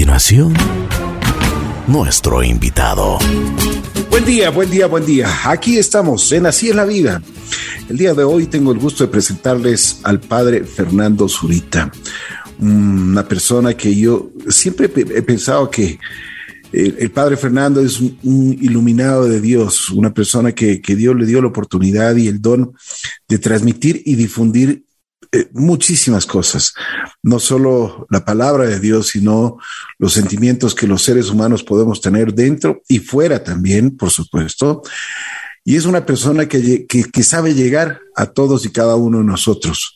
[0.00, 0.54] continuación,
[1.86, 3.18] nuestro invitado.
[4.08, 5.28] Buen día, buen día, buen día.
[5.44, 7.22] Aquí estamos en Así en la Vida.
[7.86, 11.92] El día de hoy tengo el gusto de presentarles al padre Fernando Zurita,
[12.60, 15.98] una persona que yo siempre he pensado que
[16.72, 21.42] el, padre Fernando es un, iluminado de Dios, una persona que, que Dios le dio
[21.42, 22.72] la oportunidad y el don
[23.28, 24.82] de transmitir y difundir
[25.32, 26.74] eh, muchísimas cosas,
[27.22, 29.58] no solo la palabra de Dios, sino
[29.98, 34.82] los sentimientos que los seres humanos podemos tener dentro y fuera también, por supuesto.
[35.64, 39.94] Y es una persona que, que, sabe llegar a todos y cada uno de nosotros,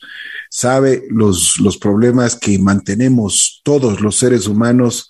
[0.50, 5.08] sabe los, los problemas que mantenemos todos los seres humanos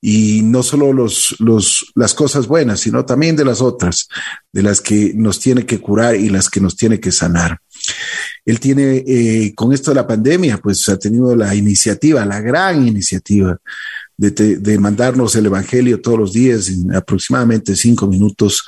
[0.00, 4.06] y no solo los, los, las cosas buenas, sino también de las otras,
[4.52, 7.58] de las que nos tiene que curar y las que nos tiene que sanar.
[8.44, 12.86] Él tiene, eh, con esto de la pandemia, pues ha tenido la iniciativa, la gran
[12.86, 13.58] iniciativa
[14.16, 18.64] de, mandarnos el Evangelio todos los días en aproximadamente cinco minutos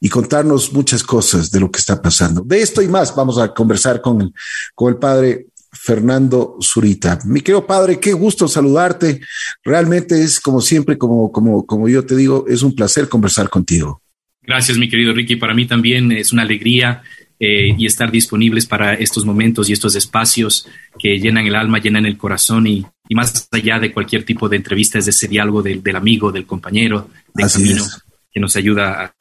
[0.00, 2.42] y contarnos muchas cosas de lo que está pasando.
[2.42, 4.32] De esto y más vamos a conversar con
[4.74, 7.18] con el padre Fernando Zurita.
[7.24, 9.20] Mi querido padre, qué gusto saludarte.
[9.62, 14.02] Realmente es como siempre, como, como, como yo te digo, es un placer conversar contigo.
[14.42, 15.36] Gracias, mi querido Ricky.
[15.36, 17.02] Para mí también es una alegría
[17.38, 20.66] eh, y estar disponibles para estos momentos y estos espacios
[20.98, 24.98] que llenan el alma, llenan el corazón y, más allá de cualquier tipo de entrevista
[24.98, 27.84] es ese diálogo del, amigo, del compañero, del camino
[28.32, 29.14] que nos ayuda a,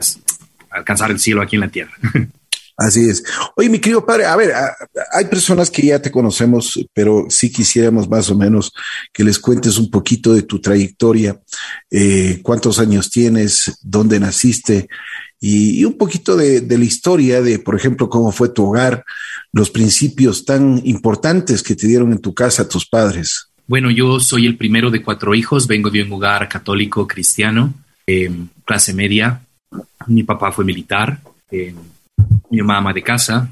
[0.71, 1.93] alcanzar el cielo aquí en la tierra.
[2.77, 3.23] Así es.
[3.55, 4.51] Oye, mi querido padre, a ver,
[5.13, 8.73] hay personas que ya te conocemos, pero sí quisiéramos más o menos
[9.13, 11.39] que les cuentes un poquito de tu trayectoria,
[11.89, 14.89] eh, cuántos años tienes, dónde naciste
[15.39, 19.03] y, un poquito de, la historia de, por ejemplo, cómo fue tu hogar,
[19.51, 23.49] los principios tan importantes que te dieron en tu casa tus padres.
[23.67, 27.73] Bueno, yo soy el primero de cuatro hijos, vengo de un hogar católico cristiano,
[28.63, 29.41] clase media.
[30.07, 31.19] Mi papá fue militar,
[32.49, 33.49] mi mamá de casa.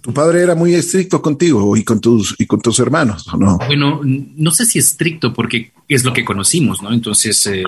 [0.00, 3.58] tu padre era muy estricto contigo y con tus y con tus hermanos, ¿no?
[3.58, 6.92] Bueno, no sé si estricto porque es lo que conocimos, ¿no?
[6.92, 7.62] Entonces eh,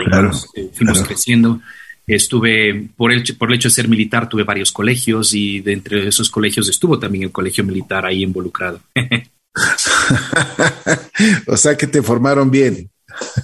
[0.54, 1.60] eh, fuimos creciendo.
[2.06, 6.08] Estuve, por el, por el hecho de ser militar, tuve varios colegios y de entre
[6.08, 8.80] esos colegios estuvo también el colegio militar ahí involucrado.
[11.46, 12.90] o sea que te formaron bien.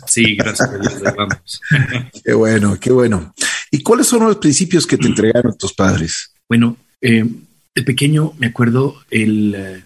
[0.06, 1.60] Sí, gracias a Dios, vamos.
[2.24, 3.34] qué bueno, qué bueno.
[3.70, 6.32] ¿Y cuáles son los principios que te entregaron tus padres?
[6.48, 7.24] Bueno, eh,
[7.74, 9.82] de pequeño me acuerdo, el, eh,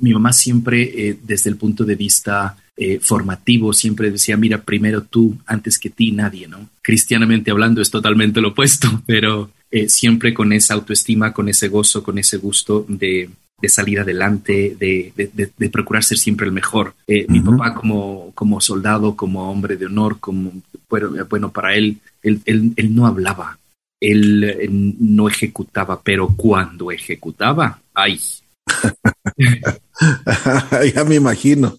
[0.00, 5.02] mi mamá siempre, eh, desde el punto de vista eh, formativo siempre decía, mira, primero
[5.02, 6.68] tú antes que ti nadie, ¿no?
[6.84, 12.02] Cristianamente hablando es totalmente lo opuesto, pero eh, siempre con esa autoestima, con ese gozo,
[12.02, 13.30] con ese gusto de,
[13.66, 16.94] salir adelante, de, procurar ser siempre el mejor.
[17.06, 20.52] Eh, mi papá como, como soldado, como hombre de honor, como,
[20.90, 23.58] bueno, para él, él, él, no hablaba,
[23.98, 24.68] él,
[25.00, 28.20] no ejecutaba, pero cuando ejecutaba, ay.
[30.94, 31.78] ya me imagino.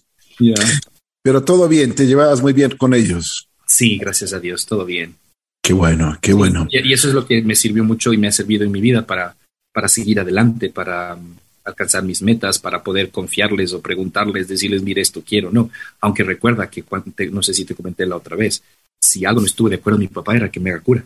[1.22, 3.45] Pero todo bien, te llevabas muy bien con ellos.
[3.66, 5.16] Sí, gracias a Dios, todo bien.
[5.62, 6.68] Qué bueno, qué bueno.
[6.70, 9.04] Y, eso es lo que me sirvió mucho y me ha servido en mi vida
[9.04, 9.36] para,
[9.72, 11.34] para seguir adelante, para um,
[11.64, 15.70] alcanzar mis metas, para poder confiarles o preguntarles, decirles, mire, esto quiero, no.
[16.00, 16.84] Aunque recuerda que,
[17.32, 18.62] no sé si te comenté la otra vez,
[19.00, 21.04] si algo no estuve de acuerdo, mi papá era que me haga cura.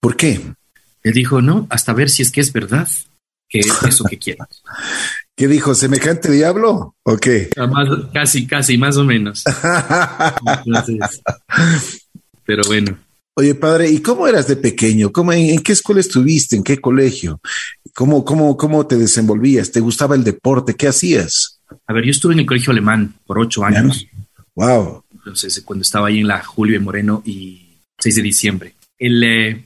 [0.00, 0.40] ¿Por qué?
[1.02, 2.88] Él dijo, no, hasta ver si es que es verdad
[3.48, 4.62] que es eso que quieras.
[5.36, 5.74] ¿Qué dijo?
[5.74, 6.96] ¿Semejante diablo?
[7.02, 7.50] ¿O qué?
[8.14, 9.44] casi, casi, más o menos.
[12.46, 12.98] pero bueno.
[13.34, 15.12] Oye, padre, ¿y cómo eras de pequeño?
[15.12, 16.56] ¿Cómo, en, qué escuela estuviste?
[16.56, 17.38] ¿En qué colegio?
[17.94, 19.70] ¿Cómo, cómo, ¿Cómo te desenvolvías?
[19.70, 20.74] ¿Te gustaba el deporte?
[20.74, 21.60] ¿Qué hacías?
[21.86, 24.06] A ver, yo estuve en el colegio alemán por ocho años.
[24.54, 25.04] Wow.
[25.12, 28.74] Entonces, cuando estaba ahí en la Julio Moreno y 6 de diciembre.
[28.98, 29.64] El, eh,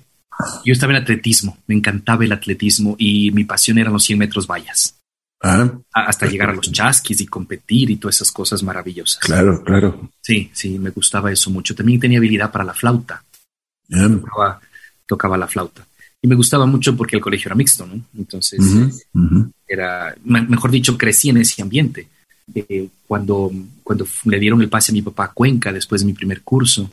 [0.65, 4.49] yo estaba en atletismo, me encantaba el atletismo y mi pasión eran los 100 metros
[4.49, 5.00] vallas.
[5.43, 5.73] Ah.
[5.93, 9.21] hasta llegar a los chasquis y competir y todas esas cosas maravillosas.
[9.21, 10.11] Claro, claro.
[10.21, 11.75] Sí, sí, me gustaba eso mucho.
[11.75, 13.25] También tenía habilidad para la flauta.
[15.07, 15.87] Tocaba, la flauta.
[16.23, 18.03] Y me gustaba mucho porque el colegio era mixto, ¿no?
[18.19, 18.61] Entonces,
[19.67, 22.07] era, mejor dicho, crecí en ese ambiente.
[22.55, 23.51] Eh, cuando,
[23.83, 26.91] cuando le dieron el pase a mi papá a Cuenca después de mi primer curso,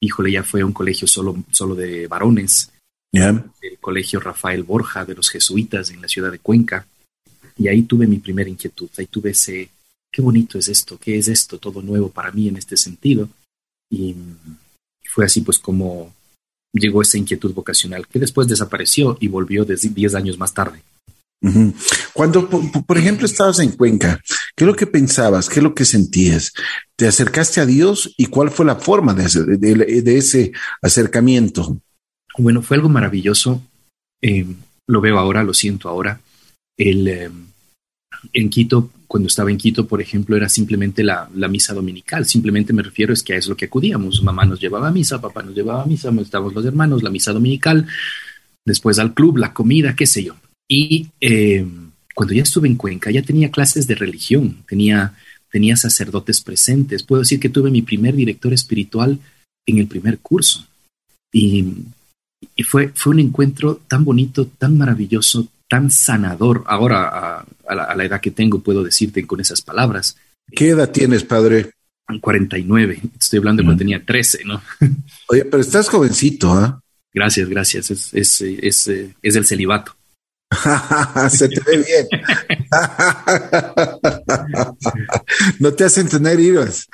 [0.00, 2.70] híjole, ya fue un colegio solo, solo de varones.
[3.10, 6.86] El colegio Rafael Borja de los jesuitas en la ciudad de Cuenca
[7.58, 9.68] y ahí tuve mi primera inquietud, ahí tuve ese,
[10.10, 13.28] qué bonito es esto, qué es esto, todo nuevo para mí en este sentido.
[13.90, 14.14] Y
[15.04, 16.14] fue así pues como
[16.72, 20.82] llegó esa inquietud vocacional, que después desapareció y volvió 10 años más tarde.
[22.12, 24.20] Cuando, por ejemplo, estabas en Cuenca,
[24.58, 25.48] ¿Qué es lo que pensabas?
[25.48, 26.52] ¿Qué es lo que sentías?
[26.96, 30.50] ¿Te acercaste a Dios y cuál fue la forma de, ese
[30.82, 31.78] acercamiento?
[32.36, 33.62] Bueno, fue algo maravilloso.
[34.20, 34.46] Eh,
[34.88, 36.20] lo veo ahora, lo siento ahora.
[36.76, 37.30] El, eh,
[38.32, 42.26] en Quito, cuando estaba en Quito, por ejemplo, era simplemente la, misa dominical.
[42.26, 44.22] Simplemente me refiero es que es lo que acudíamos.
[44.22, 47.32] Mamá nos llevaba a misa, papá nos llevaba a misa, estábamos los hermanos, la misa
[47.32, 47.86] dominical,
[48.64, 50.36] después al club, la comida, qué sé yo.
[50.68, 51.66] Y eh,
[52.14, 55.14] cuando ya estuve en Cuenca, ya tenía clases de religión, tenía,
[55.50, 57.02] tenía sacerdotes presentes.
[57.02, 59.18] Puedo decir que tuve mi primer director espiritual
[59.66, 60.66] en el primer curso.
[61.32, 61.64] Y,
[62.66, 66.64] fue, fue un encuentro tan bonito, tan maravilloso, tan sanador.
[66.66, 70.16] Ahora, a, la, edad que tengo, puedo decirte con esas palabras.
[70.50, 71.70] ¿Qué edad tienes, padre?
[72.20, 73.00] 49.
[73.20, 74.62] Estoy hablando de cuando tenía 13, ¿no?
[75.28, 76.80] Oye, pero estás jovencito, ¿ah?
[77.12, 77.90] Gracias, gracias.
[77.90, 78.90] Es, es, es,
[79.22, 79.94] es el celibato.
[81.30, 82.06] Se te ve bien.
[85.58, 86.88] no te hacen tener iras.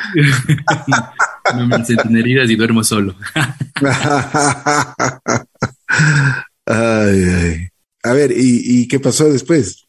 [1.54, 3.14] no me hacen tener iras y duermo solo.
[6.66, 7.68] ay,
[8.02, 9.83] A ver, ¿y, qué pasó después?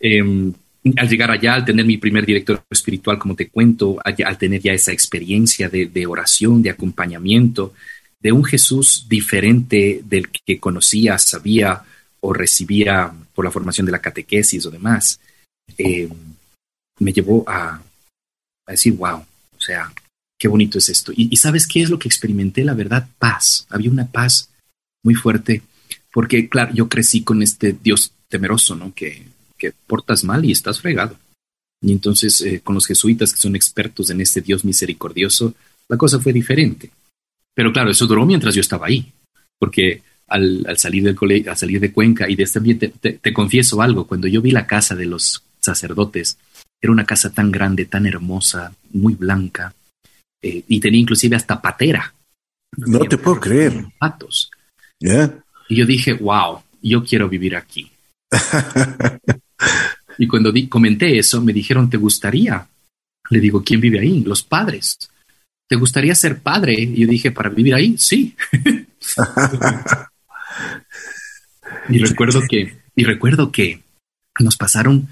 [0.00, 0.52] Em,
[0.96, 4.72] al llegar allá, al tener mi primer director espiritual, como te cuento, al, tener ya
[4.72, 7.74] esa experiencia de, de, oración, de acompañamiento,
[8.20, 11.82] de un Jesús diferente del que conocía, sabía,
[12.20, 15.20] o recibía por la formación de la catequesis o demás,
[15.78, 16.08] eh,
[16.98, 17.82] me llevó a,
[18.66, 19.92] decir, wow, o sea,
[20.38, 21.12] qué bonito es esto.
[21.14, 23.66] Y, sabes qué es lo que experimenté, la verdad, paz.
[23.70, 24.50] Había una paz
[25.04, 25.62] muy fuerte,
[26.12, 28.92] porque claro, yo crecí con este Dios temeroso, ¿no?
[28.94, 29.22] Que,
[29.56, 31.16] que portas mal y estás fregado.
[31.82, 35.54] Y entonces eh, con los jesuitas que son expertos en este Dios misericordioso,
[35.88, 36.90] la cosa fue diferente.
[37.54, 39.12] Pero claro, eso duró mientras yo estaba ahí,
[39.58, 43.80] porque al, salir del colegio, al salir de Cuenca y de este ambiente, te, confieso
[43.80, 46.38] algo, cuando yo vi la casa de los sacerdotes,
[46.80, 49.74] era una casa tan grande, tan hermosa, muy blanca,
[50.42, 52.14] eh, y tenía inclusive hasta patera.
[52.76, 53.86] No te puedo creer.
[53.98, 54.50] Patos.
[55.00, 57.90] Y yo dije, wow, yo quiero vivir aquí.
[60.18, 62.66] y cuando comenté eso, me dijeron, ¿te gustaría?
[63.30, 64.22] Le digo, ¿quién vive ahí?
[64.24, 64.96] Los padres.
[65.68, 66.74] ¿Te gustaría ser padre?
[66.74, 67.96] Y yo dije, ¿para vivir ahí?
[67.98, 68.34] Sí.
[71.88, 73.82] Y recuerdo que, y recuerdo que
[74.40, 75.08] nos pasaron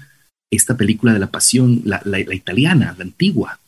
[0.51, 3.59] esta película de la pasión, la, italiana, la antigua.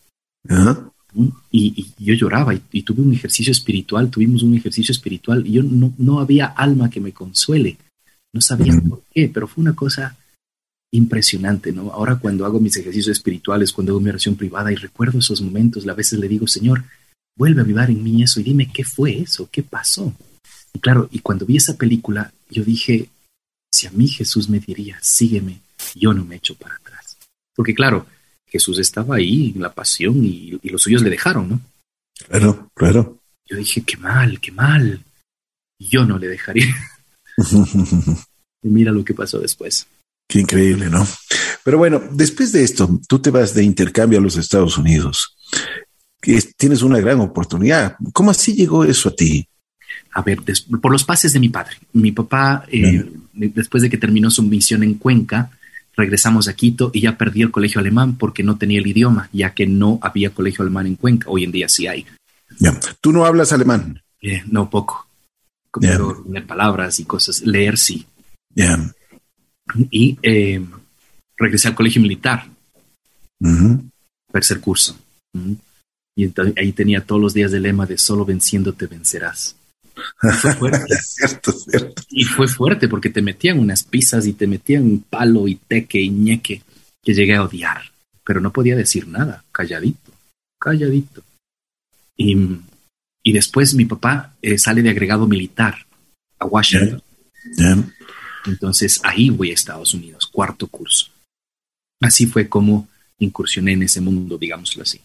[1.51, 5.93] y, yo lloraba y, tuve un ejercicio espiritual, tuvimos un ejercicio espiritual y yo no,
[5.97, 7.77] no había alma que me consuele.
[8.33, 10.15] No sabía por qué, pero fue una cosa
[10.91, 11.91] impresionante, ¿no?
[11.91, 15.87] Ahora cuando hago mis ejercicios espirituales, cuando hago mi oración privada y recuerdo esos momentos,
[15.87, 16.83] a veces le digo, Señor,
[17.37, 20.13] vuelve a vivir en mí eso y dime qué fue eso, qué pasó.
[20.73, 23.09] Y claro, y cuando vi esa película, yo dije,
[23.71, 25.59] si a mí Jesús me diría, sígueme,
[25.95, 27.17] yo no me echo para atrás.
[27.55, 28.07] Porque claro,
[28.47, 31.61] Jesús estaba ahí en la pasión y, los suyos le dejaron, ¿no?
[32.27, 33.19] Claro, claro.
[33.45, 35.03] Yo dije, qué mal, qué mal.
[35.79, 36.75] Yo no le dejaría.
[38.63, 39.87] y mira lo que pasó después.
[40.27, 41.07] Qué increíble, ¿no?
[41.63, 45.35] Pero bueno, después de esto, tú te vas de intercambio a los Estados Unidos.
[46.57, 47.95] Tienes una gran oportunidad.
[48.13, 49.47] ¿Cómo así llegó eso a ti?
[50.17, 50.39] a ver,
[50.81, 51.77] por los pases de mi padre.
[51.93, 55.51] Mi papá, eh, después de que terminó su misión en Cuenca,
[55.95, 59.53] regresamos a Quito y ya perdí el colegio alemán porque no tenía el idioma, ya
[59.53, 61.29] que no había colegio alemán en Cuenca.
[61.29, 62.05] Hoy en día sí hay.
[62.99, 64.01] ¿Tú no hablas alemán?
[64.19, 65.07] Eh, no, poco.
[65.69, 65.87] Como
[66.47, 67.41] palabras y cosas.
[67.41, 68.07] Leer sí.
[69.91, 70.63] Y eh,
[71.37, 72.47] regresé al colegio militar.
[74.31, 74.97] Tercer curso.
[76.15, 79.55] Y ahí tenía todos los días el lema de solo venciéndote vencerás.
[80.19, 80.95] Fue fuerte.
[81.01, 82.01] cierto, cierto.
[82.09, 85.99] Y fue fuerte porque te metían unas pizzas y te metían un palo y teque
[85.99, 86.61] y ñeque
[87.03, 87.83] que llegué a odiar,
[88.25, 90.11] pero no podía decir nada, calladito,
[90.59, 91.23] calladito.
[92.15, 92.35] Y,
[93.23, 95.85] y después mi papá eh, sale de agregado militar
[96.39, 97.01] a Washington.
[98.45, 101.07] Entonces ahí voy a Estados Unidos, cuarto curso.
[102.01, 102.87] Así fue como
[103.19, 105.01] incursioné en ese mundo, digámoslo así.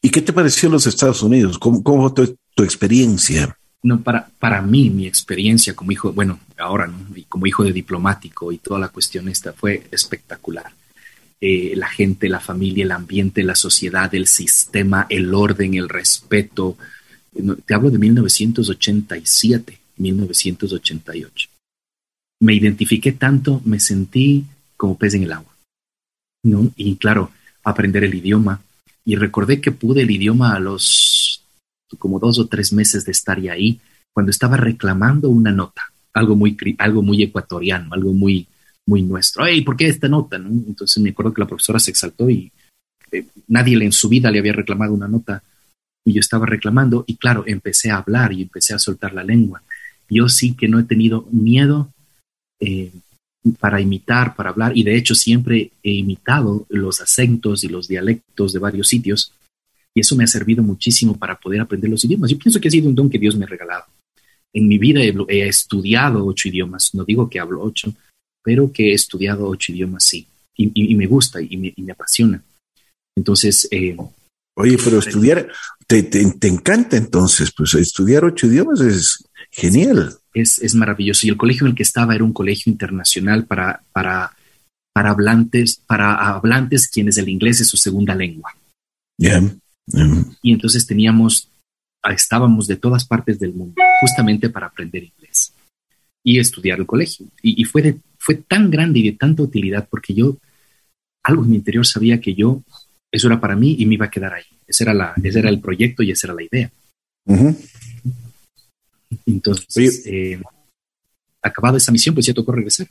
[0.00, 1.58] ¿Y qué te pareció los Estados Unidos?
[1.58, 3.56] ¿Cómo, cómo fue tu experiencia?
[3.84, 7.06] no, para, para mí, mi experiencia como hijo, bueno, ahora, ¿no?
[7.14, 10.72] Y como hijo de diplomático y toda la cuestión esta fue espectacular.
[11.38, 16.78] Eh, la gente, la familia, el ambiente, la sociedad, el sistema, el orden, el respeto.
[17.66, 21.48] Te hablo de 1987, 1988.
[22.44, 24.44] Me identifiqué tanto, me sentí
[24.76, 25.54] como pez en el agua.
[26.44, 26.70] ¿no?
[26.76, 27.30] Y claro,
[27.64, 28.60] aprender el idioma.
[29.04, 31.42] Y recordé que pude el idioma a los
[31.98, 33.80] como dos o tres meses de estar ahí,
[34.12, 35.82] cuando estaba reclamando una nota,
[36.12, 38.46] algo muy, algo muy ecuatoriano, algo muy,
[38.86, 39.46] muy nuestro.
[39.46, 40.38] ¡Ey, ¿por qué esta nota?
[40.38, 40.48] ¿no?
[40.48, 42.50] Entonces me acuerdo que la profesora se exaltó y
[43.10, 45.42] eh, nadie en su vida le había reclamado una nota
[46.04, 49.62] y yo estaba reclamando y claro, empecé a hablar y empecé a soltar la lengua.
[50.08, 51.90] Yo sí que no he tenido miedo
[52.60, 52.90] eh,
[53.58, 58.52] para imitar, para hablar y de hecho siempre he imitado los acentos y los dialectos
[58.52, 59.32] de varios sitios
[59.94, 62.30] y eso me ha servido muchísimo para poder aprender los idiomas.
[62.30, 63.84] Yo pienso que ha sido un don que Dios me ha regalado.
[64.52, 67.94] En mi vida he, estudiado ocho idiomas, no digo que hablo ocho,
[68.42, 72.42] pero que he estudiado ocho idiomas, sí, y, me gusta y me, apasiona.
[73.16, 73.68] Entonces...
[73.70, 73.96] Eh,
[74.56, 75.48] Oye, pero estudiar,
[75.86, 80.16] te, te, encanta entonces, pues estudiar ocho idiomas es genial.
[80.34, 81.26] Es, es, maravilloso.
[81.26, 84.32] Y el colegio en el que estaba era un colegio internacional para, para,
[84.92, 88.54] para hablantes, para hablantes quienes el inglés es su segunda lengua.
[90.42, 91.48] Y entonces teníamos,
[92.02, 95.52] estábamos de todas partes del mundo, justamente para aprender inglés
[96.24, 97.26] y estudiar el colegio.
[97.42, 100.38] Y, fue, de, fue tan grande y de tanta utilidad porque yo,
[101.22, 102.62] algo en mi interior sabía que yo,
[103.12, 104.44] eso era para mí y me iba a quedar ahí.
[104.66, 106.72] Ese era, la, ese era el proyecto y esa era la idea.
[109.26, 110.40] Entonces, eh,
[111.42, 112.88] acabado esa misión, pues ya tocó regresar.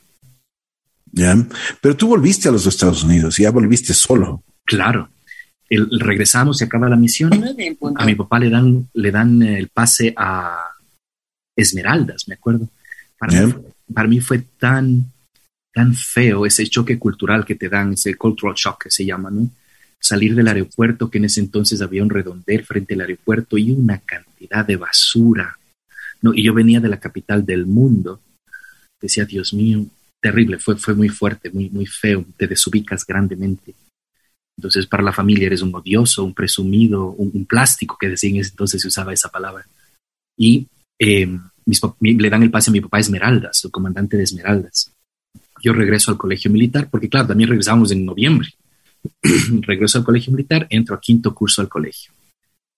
[1.12, 1.36] Ya,
[1.80, 4.42] pero tú volviste a los Estados Unidos, ya volviste solo.
[4.64, 5.08] Claro,
[5.70, 7.32] regresamos, se acaba la misión.
[7.96, 10.70] A mi papá le dan, le dan el pase a
[11.56, 12.68] Esmeraldas, me acuerdo.
[13.18, 15.12] Para, mí, fue tan,
[15.72, 19.48] tan feo ese choque cultural que te dan, ese cultural shock que se llama, ¿no?
[19.98, 23.98] Salir del aeropuerto, que en ese entonces había un redondel frente al aeropuerto y una
[23.98, 25.56] cantidad de basura.
[26.24, 26.32] ¿No?
[26.34, 28.18] Y yo venía de la capital del mundo.
[29.00, 29.84] Decía, Dios mío,
[30.22, 33.74] terrible, fue, fue muy fuerte, muy, muy feo, te desubicas grandemente.
[34.56, 38.88] Entonces, para la familia eres un odioso, un presumido, un, plástico, que decían entonces se
[38.88, 39.66] usaba esa palabra.
[40.38, 40.66] Y
[40.98, 41.42] em,
[42.00, 44.90] le dan el pase a mi papá Esmeraldas, el comandante de Esmeraldas.
[45.62, 48.48] Yo regreso al colegio militar, porque claro, también regresamos en noviembre.
[49.60, 52.12] regreso al colegio militar, entro a quinto curso al colegio.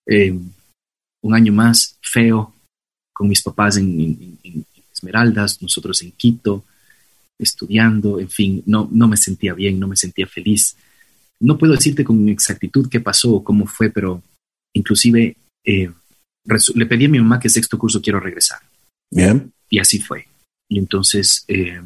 [0.05, 0.51] Em,
[1.23, 2.56] un año más feo,
[3.17, 4.39] con mis papás en,
[4.93, 6.65] Esmeraldas, nosotros en Quito,
[7.39, 10.77] estudiando, en fin, no, no me sentía bien, no me sentía feliz
[11.41, 14.23] no puedo decirte con exactitud qué pasó o cómo fue, pero
[14.75, 15.91] inclusive eh,
[16.75, 18.61] le pedí a mi mamá que sexto curso quiero regresar.
[19.11, 19.53] Bien.
[19.69, 20.27] Y así fue.
[20.69, 21.81] Y entonces eh,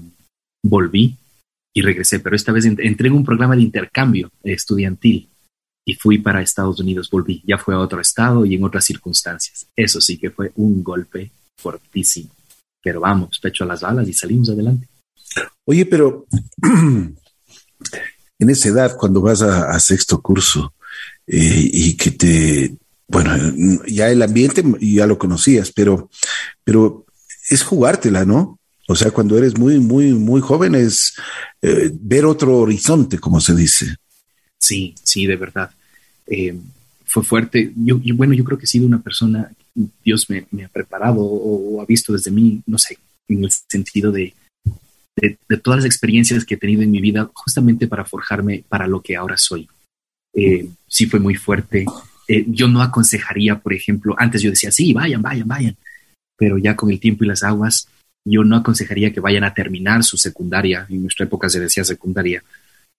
[0.63, 1.17] volví
[1.75, 5.29] y regresé, pero esta vez entré en un programa de intercambio estudiantil
[5.85, 9.67] y fui para Estados Unidos, volví, ya fue a otro estado y en otras circunstancias.
[9.75, 12.31] Eso sí que fue un golpe fortísimo.
[12.83, 14.89] Pero vamos, pecho a las balas y salimos adelante.
[15.65, 16.27] Oye, pero
[16.63, 20.75] en esa edad, cuando vas a, sexto curso
[21.27, 22.75] eh, y que te,
[23.07, 23.33] bueno,
[23.87, 26.11] ya el ambiente ya lo conocías, pero,
[26.65, 27.05] pero
[27.51, 28.59] es jugártela, ¿no?
[28.89, 31.15] O sea, cuando eres muy, muy, muy joven es
[31.63, 33.97] eh, ver otro horizonte, como se dice.
[34.61, 35.71] Sí, sí, de verdad.
[36.27, 36.55] Eh,
[37.07, 37.73] fue fuerte.
[37.75, 39.51] Yo, bueno, yo creo que he sido una persona,
[40.05, 42.99] Dios me, ha preparado o, ha visto desde mí, no sé,
[43.29, 44.35] en el sentido de,
[45.63, 49.17] todas las experiencias que he tenido en mi vida justamente para forjarme para lo que
[49.17, 49.69] ahora soy.
[50.35, 51.85] Eh, sí fue muy fuerte.
[52.29, 55.77] Eh, yo no aconsejaría, por ejemplo, antes yo decía, sí, vayan, vayan, vayan,
[56.37, 57.89] pero ya con el tiempo y las aguas,
[58.25, 60.87] yo no aconsejaría que vayan a terminar su secundaria.
[60.89, 62.43] En nuestra época se decía secundaria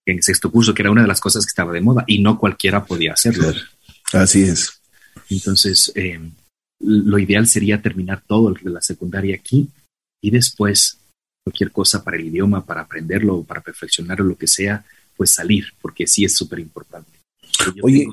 [0.05, 2.38] en sexto curso, que era una de las cosas que estaba de moda y no
[2.38, 3.53] cualquiera podía hacerlo.
[4.13, 4.81] Así es.
[5.29, 6.20] Entonces, eh,
[6.79, 9.70] lo ideal sería terminar todo la secundaria aquí
[10.22, 11.00] y después
[11.43, 14.84] cualquier cosa para el idioma, para aprenderlo, para perfeccionarlo, lo que sea,
[15.15, 17.12] pues salir, porque sí es súper importante.
[17.81, 18.08] Oye,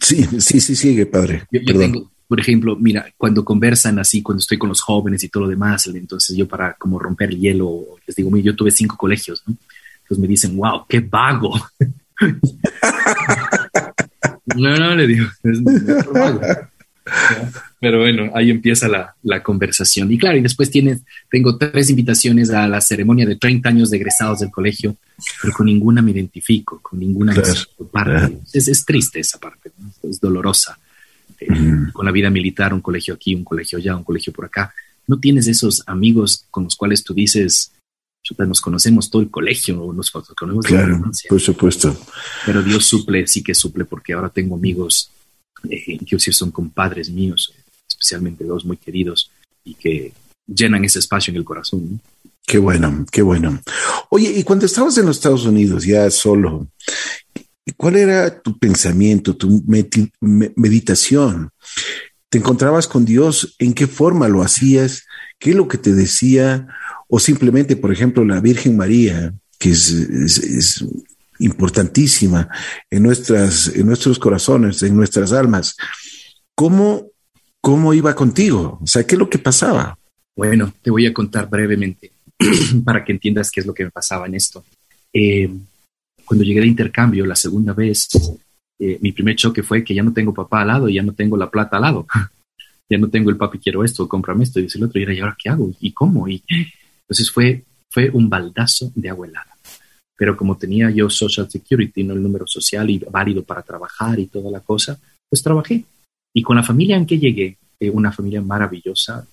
[0.00, 1.44] sí, sí, sí, sigue, padre.
[1.50, 5.44] Yo, tengo, por ejemplo, mira, cuando conversan así, cuando estoy con los jóvenes y todo
[5.44, 9.42] lo demás, entonces yo para como romper el hielo, les digo, yo tuve cinco colegios,
[9.46, 9.56] ¿no?
[10.08, 11.52] Entonces me dicen, wow, qué vago.
[14.56, 16.40] no, no, le digo, es, es vago.
[17.80, 20.10] Pero bueno, ahí empieza la, la, conversación.
[20.10, 23.98] Y claro, y después tienes, tengo tres invitaciones a la ceremonia de 30 años de
[23.98, 24.96] egresados del colegio,
[25.42, 27.34] pero con ninguna me identifico, con ninguna
[27.92, 28.38] parte.
[28.52, 29.70] Es, es, triste esa parte,
[30.02, 30.78] es dolorosa.
[31.40, 31.46] Eh,
[31.92, 34.74] con la vida militar, un colegio aquí, un colegio allá, un colegio por acá.
[35.06, 37.70] No tienes esos amigos con los cuales tú dices,
[38.36, 41.96] nos conocemos todo el colegio, nos conocemos claro, por supuesto.
[42.44, 45.10] Pero Dios suple, sí que suple, porque ahora tengo amigos
[45.68, 47.52] eh, que sí son compadres míos,
[47.88, 49.30] especialmente dos muy queridos
[49.64, 50.12] y que
[50.46, 52.00] llenan ese espacio en el corazón.
[52.46, 53.60] Qué bueno, qué bueno.
[54.10, 56.68] Oye, y cuando estabas en los Estados Unidos ya solo,
[57.76, 59.62] ¿cuál era tu pensamiento, tu
[60.20, 61.50] meditación?
[62.30, 63.54] ¿Te encontrabas con Dios?
[63.58, 65.04] ¿En qué forma lo hacías?
[65.38, 66.68] ¿Qué es lo que te decía?
[67.08, 70.84] O simplemente, por ejemplo, la Virgen María que es,
[71.40, 72.48] importantísima
[72.90, 75.76] en, nuestras, en nuestros corazones, en nuestras almas.
[76.54, 77.12] ¿Cómo,
[77.60, 78.80] ¿Cómo iba contigo?
[78.82, 79.96] O sea, ¿qué es lo que pasaba?
[80.36, 82.10] Bueno, te voy a contar brevemente
[82.84, 84.64] para que entiendas qué es lo que me pasaba en esto.
[85.12, 85.48] Eh,
[86.24, 88.08] cuando llegué de intercambio la segunda vez,
[88.80, 91.36] eh, mi primer choque fue que ya no tengo papá al lado, ya no tengo
[91.36, 92.06] la plata al lado,
[92.88, 95.20] ya no tengo el papi quiero esto, cómprame esto, y dice el otro, y ¿y
[95.20, 95.70] ahora qué hago?
[95.80, 96.28] ¿Y cómo?
[96.28, 96.42] Y
[97.02, 99.56] entonces fue, fue un baldazo de agua helada.
[100.16, 104.26] Pero como tenía yo Social Security, no el número social y válido para trabajar y
[104.26, 105.84] toda la cosa, pues trabajé.
[106.34, 109.26] Y con la familia en que llegué, eh, una familia maravillosa,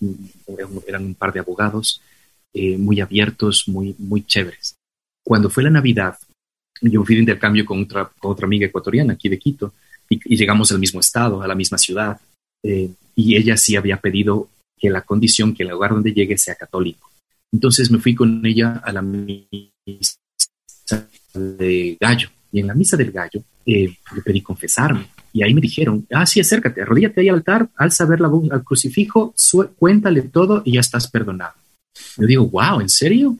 [0.87, 2.01] eran un par de abogados
[2.53, 4.75] eh, muy abiertos, muy, muy chéveres.
[5.25, 6.17] Cuando fue la Navidad,
[6.81, 9.73] yo fui de intercambio con otra, otra amiga ecuatoriana aquí de Quito
[10.09, 12.19] y, llegamos al mismo estado, a la misma ciudad.
[12.65, 16.55] Eh, y ella sí había pedido que la condición, que el lugar donde llegue sea
[16.55, 17.09] católico.
[17.53, 20.17] Entonces me fui con ella a la misa
[21.33, 22.29] de gallo.
[22.51, 25.07] Y en la misa del gallo eh, le pedí confesarme.
[25.31, 28.49] Y ahí me dijeron, ah, sí, acércate, arrodíllate ahí al altar, alza ver la voz
[28.51, 29.33] al crucifijo,
[29.77, 31.53] cuéntale todo y ya estás perdonado.
[32.17, 33.37] Yo digo, wow, ¿en serio?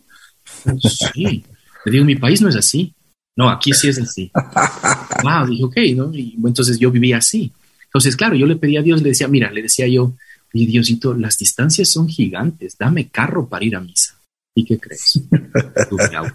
[1.14, 1.44] Sí.
[1.86, 2.94] Le digo, mi país no es así.
[3.38, 4.32] No, aquí sí es así.
[5.24, 6.14] wow, dije, ok, ¿no?
[6.14, 7.52] Y entonces yo vivía así.
[7.96, 10.18] Entonces, claro, yo le pedí a Dios, le decía, mira, le decía yo,
[10.52, 14.20] y Diosito, las distancias son gigantes, dame carro para ir a misa.
[14.54, 15.22] ¿Y qué crees?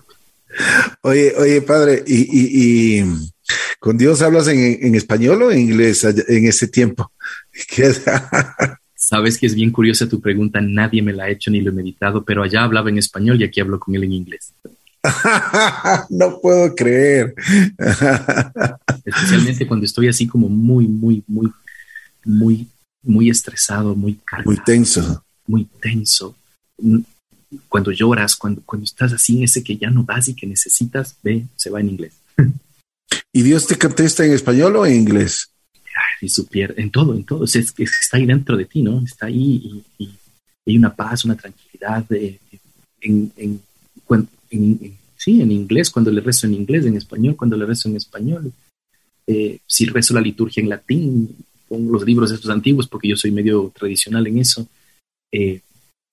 [1.02, 3.04] oye, oye, padre, ¿y, y,
[3.78, 7.12] con Dios hablas en, español o en inglés en ese tiempo?
[8.94, 11.74] Sabes que es bien curiosa tu pregunta, nadie me la ha hecho ni lo he
[11.74, 14.54] meditado, pero allá hablaba en español y aquí hablo con él en inglés.
[16.10, 17.34] no puedo creer.
[19.04, 21.52] Especialmente cuando estoy así como muy, muy, muy,
[22.24, 22.66] muy,
[23.02, 25.24] muy estresado, muy Muy tenso.
[25.46, 26.36] Muy tenso.
[27.68, 31.16] Cuando lloras, cuando, cuando estás así en ese que ya no vas y que necesitas,
[31.22, 32.12] ve, se va en inglés.
[33.32, 35.50] ¿Y Dios te contesta en español o en inglés?
[36.20, 37.44] Ay, supiera, en todo, en todo.
[37.44, 39.02] Es, está ahí dentro de ti, ¿no?
[39.04, 40.10] Está ahí y,
[40.66, 42.38] hay una paz, una tranquilidad eh,
[43.00, 43.60] en, en,
[45.16, 48.52] sí, en inglés, cuando le rezo en inglés, en español, cuando le rezo en español.
[49.26, 51.36] Eh, si rezo la liturgia en latín,
[51.68, 54.66] con los libros estos antiguos, porque yo soy medio tradicional en eso,
[55.30, 55.60] eh,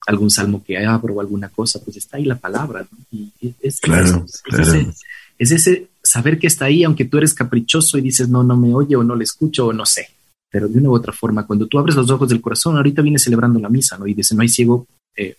[0.06, 2.86] algún salmo que abro o alguna cosa, pues está ahí la palabra.
[3.12, 4.26] Y es, claro,
[5.40, 8.74] es, Ese, saber que está ahí, aunque tú eres caprichoso y dices, no, no me
[8.74, 10.10] oye o no le escucho o no sé.
[10.50, 13.24] Pero de una u otra forma, cuando tú abres los ojos del corazón, ahorita vienes
[13.24, 14.06] celebrando la misa, ¿no?
[14.06, 15.36] Y dice, no hay ciego, eh,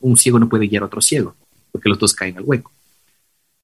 [0.00, 1.36] un ciego no puede guiar a otro ciego
[1.74, 2.70] porque los dos caen al hueco.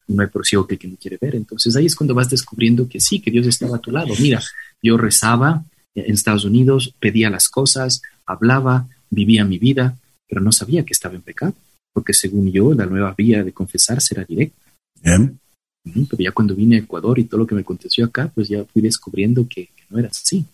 [0.08, 1.36] No hay por ciego que el que no quiere ver.
[1.36, 4.12] Entonces ahí es cuando vas descubriendo que sí, que Dios estaba a tu lado.
[4.18, 4.42] Mira,
[4.82, 9.96] yo rezaba en Estados Unidos, pedía las cosas, hablaba, vivía mi vida,
[10.28, 11.54] pero no sabía que estaba en pecado,
[11.92, 14.58] porque según yo, la nueva vía de confesar será directa.
[15.84, 18.64] Pero ya cuando vine a Ecuador y todo lo que me aconteció acá, pues ya
[18.64, 20.44] fui descubriendo que no era así.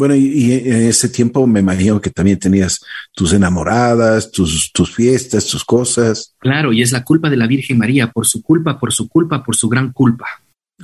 [0.00, 2.80] Bueno, y, en ese tiempo me imagino que también tenías
[3.14, 6.32] tus enamoradas, tus, tus fiestas, tus cosas.
[6.38, 9.44] Claro, y es la culpa de la Virgen María, por su culpa, por su culpa,
[9.44, 10.24] por su gran culpa.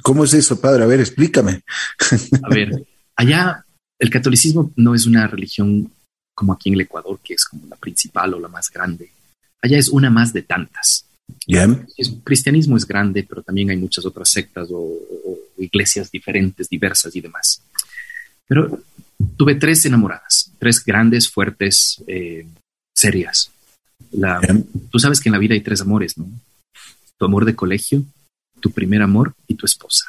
[0.02, 0.84] ¿Cómo es eso, padre?
[0.84, 1.62] A ver, explícame.
[2.42, 2.84] A ver,
[3.16, 3.64] allá
[3.98, 5.90] el catolicismo no es una religión
[6.34, 9.10] como aquí en el Ecuador, que es como la principal o la más grande.
[9.62, 11.06] Allá es una más de tantas.
[11.46, 17.16] El cristianismo es grande, pero también hay muchas otras sectas o, o iglesias diferentes, diversas
[17.16, 17.62] y demás.
[18.46, 18.78] Pero
[19.36, 22.46] tuve tres enamoradas, tres grandes, fuertes, eh,
[22.94, 23.50] serias.
[24.90, 26.28] tú sabes que en la vida hay tres amores, ¿no?
[27.18, 28.04] Tu amor de colegio,
[28.60, 30.06] tu primer amor y tu esposa.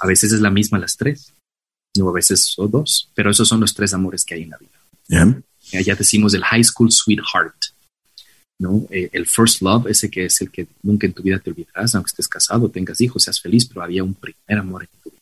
[0.00, 1.32] A veces es la misma las tres,
[2.00, 4.58] o a veces son dos, pero esos son los tres amores que hay en la
[4.58, 4.78] vida.
[5.72, 7.56] Allá decimos el high school sweetheart,
[8.58, 8.86] ¿no?
[8.90, 11.94] Eh, el first love, ese que es el que nunca en tu vida te olvidarás,
[11.94, 15.13] aunque estés casado, tengas hijos, seas feliz, pero había un primer amor en tu vida.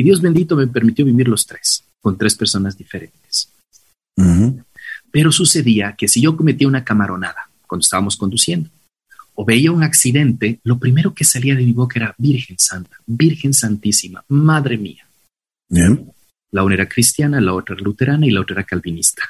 [0.00, 3.50] Y Dios bendito me permitió vivir los tres con tres personas diferentes.
[5.10, 8.70] Pero sucedía que si yo cometía una camaronada cuando estábamos conduciendo
[9.34, 13.52] o veía un accidente, lo primero que salía de mi boca era Virgen Santa, Virgen
[13.52, 15.06] Santísima, Madre mía.
[16.50, 19.24] La una era cristiana, la otra era luterana y la otra era calvinista.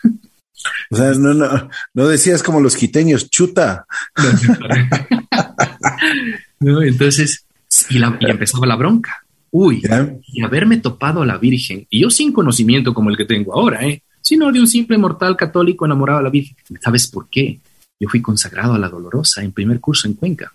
[0.92, 3.86] O sea, no, no, no decías como los quiteños, chuta.
[6.60, 7.44] entonces,
[7.88, 9.24] y, y empezaba la bronca.
[9.52, 9.82] Uy,
[10.28, 13.84] y haberme topado a la Virgen, y yo sin conocimiento como el que tengo ahora,
[13.86, 14.02] ¿eh?
[14.20, 16.56] sino de un simple mortal católico enamorado de la Virgen.
[16.80, 17.60] ¿Sabes por qué?
[17.98, 20.52] Yo fui consagrado a la Dolorosa en primer curso en Cuenca.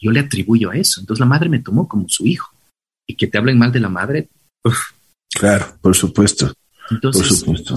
[0.00, 1.00] Yo le atribuyo a eso.
[1.00, 2.50] Entonces la madre me tomó como su hijo.
[3.06, 4.28] Y que te hablen mal de la madre.
[5.30, 6.52] Claro, por supuesto.
[6.90, 7.74] Entonces, por supuesto.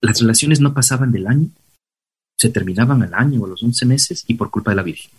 [0.00, 1.48] Las relaciones no pasaban del año,
[2.38, 5.10] se terminaban al año o a los 11 meses y por culpa de la Virgen.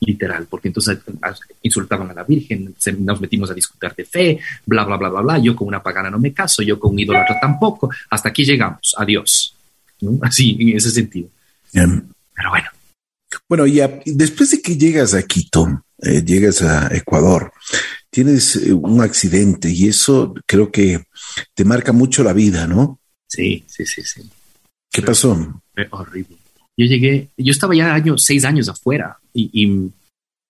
[0.00, 0.98] Literal, porque entonces
[1.62, 5.38] insultaban a la Virgen, nos metimos a discutir de fe, bla, bla, bla, bla, bla.
[5.38, 7.90] Yo con una pagana no me caso, yo con un idólatra tampoco.
[8.10, 8.94] Hasta aquí llegamos.
[8.98, 9.54] Adiós.
[10.22, 11.28] Así, en ese sentido.
[11.72, 12.68] Pero bueno.
[13.48, 17.52] Bueno, ya después de que llegas a Quito, eh, llegas a Ecuador,
[18.10, 21.04] tienes eh, un accidente y eso creo que
[21.54, 23.00] te marca mucho la vida, ¿no?
[23.26, 24.22] Sí, sí, sí, sí.
[24.90, 25.62] ¿Qué pasó?
[25.74, 26.36] Fue horrible.
[26.76, 29.50] Yo llegué, yo estaba ya años, seis años afuera y...
[29.52, 29.92] ¿Y,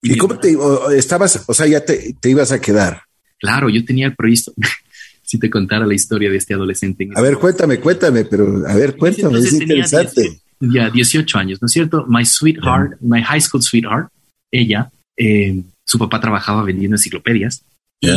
[0.03, 0.57] ¿Y cómo te
[0.97, 1.43] estabas?
[1.47, 3.03] O sea, ya te, te, ibas a quedar.
[3.39, 4.53] Claro, yo tenía el proyecto.
[5.27, 7.09] si te contara la historia de este adolescente.
[7.15, 10.41] a ver, cuéntame, cuéntame, pero a ver, cuéntame, es interesante.
[10.61, 12.07] ya 18 años, ¿no es cierto?
[12.09, 14.09] My sweetheart, my high school sweetheart,
[14.53, 17.65] ella, eh, su papá trabajaba vendiendo enciclopedias
[18.01, 18.09] y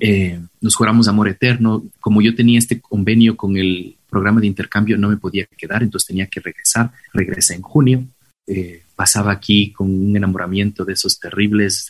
[0.00, 1.84] eh, nos juramos amor eterno.
[2.00, 6.06] Como yo tenía este convenio con el programa de intercambio, no me podía quedar, entonces
[6.06, 6.90] tenía que regresar.
[7.12, 8.04] Regresé en junio.
[8.46, 11.86] Eh, pasaba aquí con un enamoramiento de esos terribles,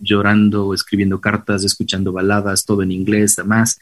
[0.00, 3.78] llorando, escribiendo cartas, escuchando baladas, todo en inglés, además.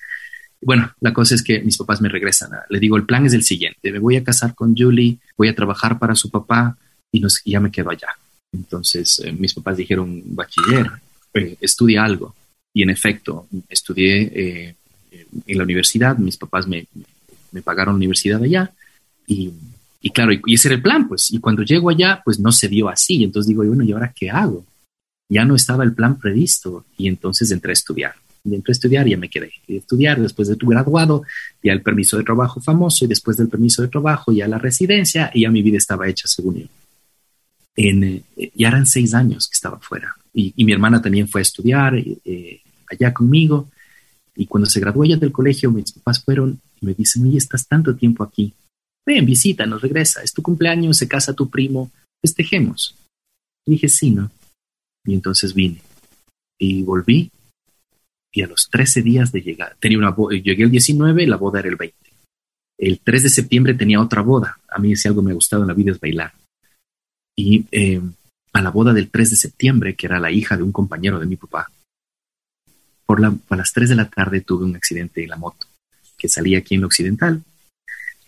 [0.65, 2.51] Bueno, la cosa es que mis papás me regresan.
[2.69, 5.55] le digo, el plan es el siguiente, me voy a casar con Julie, voy a
[5.55, 6.79] trabajar para su papá
[7.11, 8.09] y, nos, ya me quedo allá.
[8.53, 10.89] Entonces eh, mis papás dijeron, bachiller,
[11.35, 12.35] eh, estudia algo.
[12.73, 14.75] Y en efecto, estudié eh,
[15.47, 16.87] en la universidad, mis papás me,
[17.53, 18.73] me pagaron la universidad allá
[19.27, 19.53] y,
[20.13, 21.31] claro, y, ese era el plan, pues.
[21.31, 23.23] Y cuando llego allá, pues no se dio así.
[23.23, 24.65] Entonces digo, bueno, ¿y ahora qué hago?
[25.29, 28.15] Ya no estaba el plan previsto y entonces entré a estudiar.
[28.45, 29.53] Y entré a estudiar ya me quedé.
[29.69, 31.23] Y estudiar después de tu graduado,
[31.63, 35.31] ya el permiso de trabajo famoso y después del permiso de trabajo ya la residencia
[35.33, 36.67] y ya mi vida estaba hecha según yo.
[37.77, 38.23] En, eh,
[38.55, 42.61] ya eran seis años que estaba fuera y, mi hermana también fue a estudiar eh,
[42.91, 43.69] allá conmigo
[44.35, 47.95] y cuando se graduó ella del colegio mis papás fueron me dicen, oye, estás tanto
[47.97, 48.53] tiempo aquí,
[49.07, 51.91] ven, visita, nos regresa, es tu cumpleaños, se casa tu primo,
[52.21, 52.95] festejemos.
[53.67, 54.31] Y dije, sí, ¿no?
[55.05, 55.81] Y entonces vine
[56.59, 57.31] y volví
[58.35, 61.69] y a los 13 días de llegar, tenía una llegué el 19, la boda era
[61.69, 61.97] el 20.
[62.79, 64.59] El 3 de septiembre tenía otra boda.
[64.69, 66.33] A mí si algo me ha gustado en la vida es bailar
[67.37, 68.01] y eh,
[68.53, 71.27] a la boda del 3 de septiembre, que era la hija de un compañero de
[71.27, 71.71] mi papá,
[73.07, 75.67] por la, a las 3 de la tarde tuve un accidente en la moto,
[76.23, 77.43] que salía aquí en lo occidental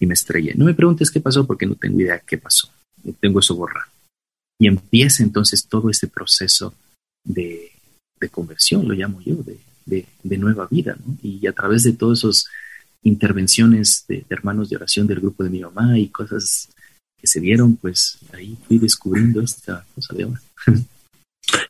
[0.00, 0.52] y me estrellé.
[0.56, 2.68] No me preguntes qué pasó porque no tengo idea qué pasó.
[3.20, 3.88] Tengo eso borrado.
[4.58, 6.74] Y empieza entonces todo este proceso
[7.24, 7.70] de,
[8.18, 10.96] de conversión, lo llamo yo, de, de, nueva vida.
[11.22, 12.46] Y a través de todas esas
[13.04, 16.70] intervenciones de, hermanos de oración del grupo de mi mamá y cosas
[17.22, 20.42] se dieron, pues ahí fui descubriendo esta cosa de ahora.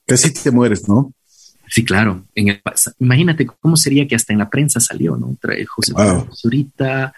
[0.06, 1.12] Casi te mueres, ¿no?
[1.74, 2.24] Sí, claro.
[2.36, 2.62] En el,
[3.00, 5.36] imagínate cómo sería que hasta en la prensa salió, ¿no?
[5.40, 6.28] Trae José wow.
[6.32, 7.12] Zurita,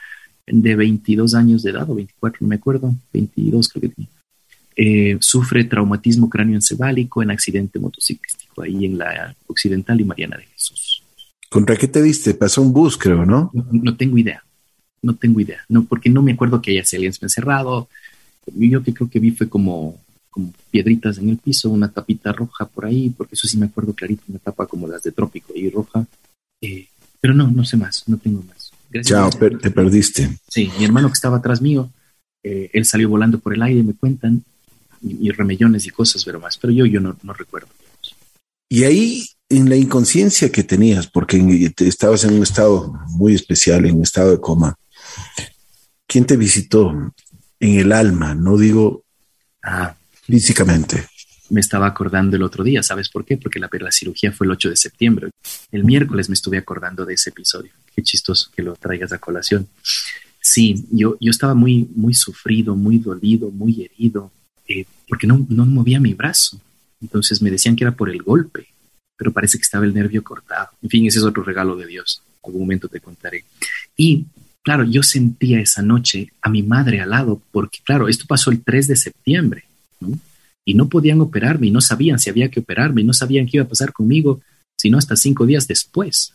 [0.47, 4.11] de 22 años de edad, o 24, no me acuerdo, 22 creo que tenía.
[4.75, 11.03] Eh, sufre traumatismo cráneo-encefálico en accidente motociclístico ahí en la Occidental y Mariana de Jesús.
[11.51, 12.33] ¿Contra qué te diste?
[12.33, 13.51] Pasó un bus, creo, ¿no?
[13.53, 14.43] No, no tengo idea.
[15.03, 15.61] No tengo idea.
[15.69, 17.91] No, porque no me acuerdo que haya alguien encerrado
[18.55, 20.01] yo que creo que vi fue como,
[20.37, 23.95] como piedritas en el piso, una tapita roja por ahí, porque eso sí me acuerdo
[23.95, 26.07] clarito, una tapa como las de trópico y roja.
[26.61, 26.87] Eh,
[27.21, 28.71] pero no, no sé más, no tengo más.
[29.03, 30.39] Chao, te perdiste.
[30.49, 31.91] Sí, mi hermano que estaba atrás mío,
[32.43, 34.45] eh, él salió volando por el aire, me cuentan,
[35.03, 37.69] y, remellones y cosas, pero más, pero yo, yo no, no recuerdo.
[38.69, 43.97] Y ahí, en la inconsciencia que tenías, porque estabas en un estado muy especial, en
[43.97, 44.77] un estado de coma,
[46.07, 46.93] ¿quién te visitó?
[47.61, 49.05] en el alma, no digo
[49.63, 51.07] ah, físicamente.
[51.49, 53.37] Me estaba acordando el otro día, ¿sabes por qué?
[53.37, 55.31] Porque la, la cirugía fue el 8 de septiembre.
[55.71, 57.71] El miércoles me estuve acordando de ese episodio.
[57.95, 59.69] Qué chistoso que lo traigas a colación.
[60.41, 64.33] Sí, yo, yo estaba muy, muy sufrido, muy dolido, muy herido,
[64.67, 66.61] eh, porque no, no movía mi brazo.
[67.01, 68.67] Entonces me decían que era por el golpe,
[69.17, 70.71] pero parece que estaba el nervio cortado.
[70.83, 72.23] En fin, ese es otro regalo de Dios.
[72.45, 73.45] Algún momento te contaré.
[73.97, 74.27] Y
[74.67, 78.65] Claro, yo sentía esa noche a mi madre al lado, porque claro, esto pasó el
[78.65, 79.66] 3 de septiembre,
[80.65, 83.59] Y no podían operarme y no sabían si había que operarme y no sabían qué
[83.59, 84.41] iba a pasar conmigo,
[84.77, 86.35] sino hasta cinco días después.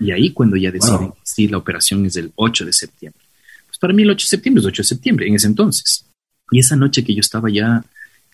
[0.00, 3.22] Y ahí cuando ya deciden si la operación es el 8 de septiembre.
[3.66, 6.06] Pues para mí el 8 de septiembre es 8 de septiembre en ese entonces.
[6.50, 7.84] Y esa noche que yo estaba ya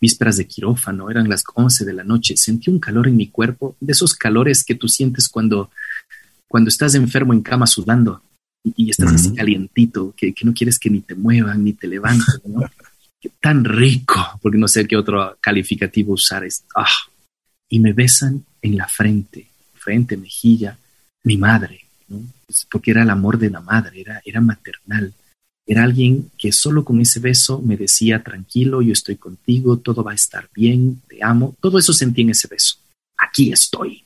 [0.00, 3.76] vísperas de quirófano, eran las 11 de la noche, sentí un calor en mi cuerpo,
[3.80, 5.70] de esos calores que tú sientes cuando,
[6.46, 8.20] cuando estás enfermo en cama sudando
[8.62, 12.60] y, estás así calientito, que, no quieres que ni te muevan, ni te levanten, ¿no?
[13.40, 16.86] tan rico, porque no sé qué otro calificativo usar es, ah,
[17.68, 20.78] y me besan en la frente, frente, mejilla,
[21.24, 21.80] mi madre,
[22.70, 25.12] porque era el amor de la madre, era, era maternal.
[25.66, 30.12] Era alguien que solo con ese beso me decía, tranquilo, yo estoy contigo, todo va
[30.12, 31.56] a estar bien, te amo.
[31.58, 32.76] Todo eso sentí en ese beso.
[33.16, 34.04] Aquí estoy.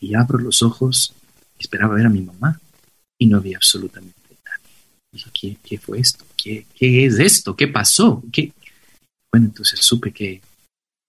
[0.00, 1.14] Y abro los ojos
[1.58, 2.60] esperaba ver a mi mamá
[3.16, 4.17] y no había absolutamente
[5.18, 5.32] nadie.
[5.32, 6.24] Dije, ¿qué, fue esto?
[6.36, 7.54] ¿Qué, ¿Qué, es esto?
[7.54, 8.22] ¿Qué pasó?
[8.32, 8.52] ¿Qué?
[9.32, 10.40] Bueno, entonces supe que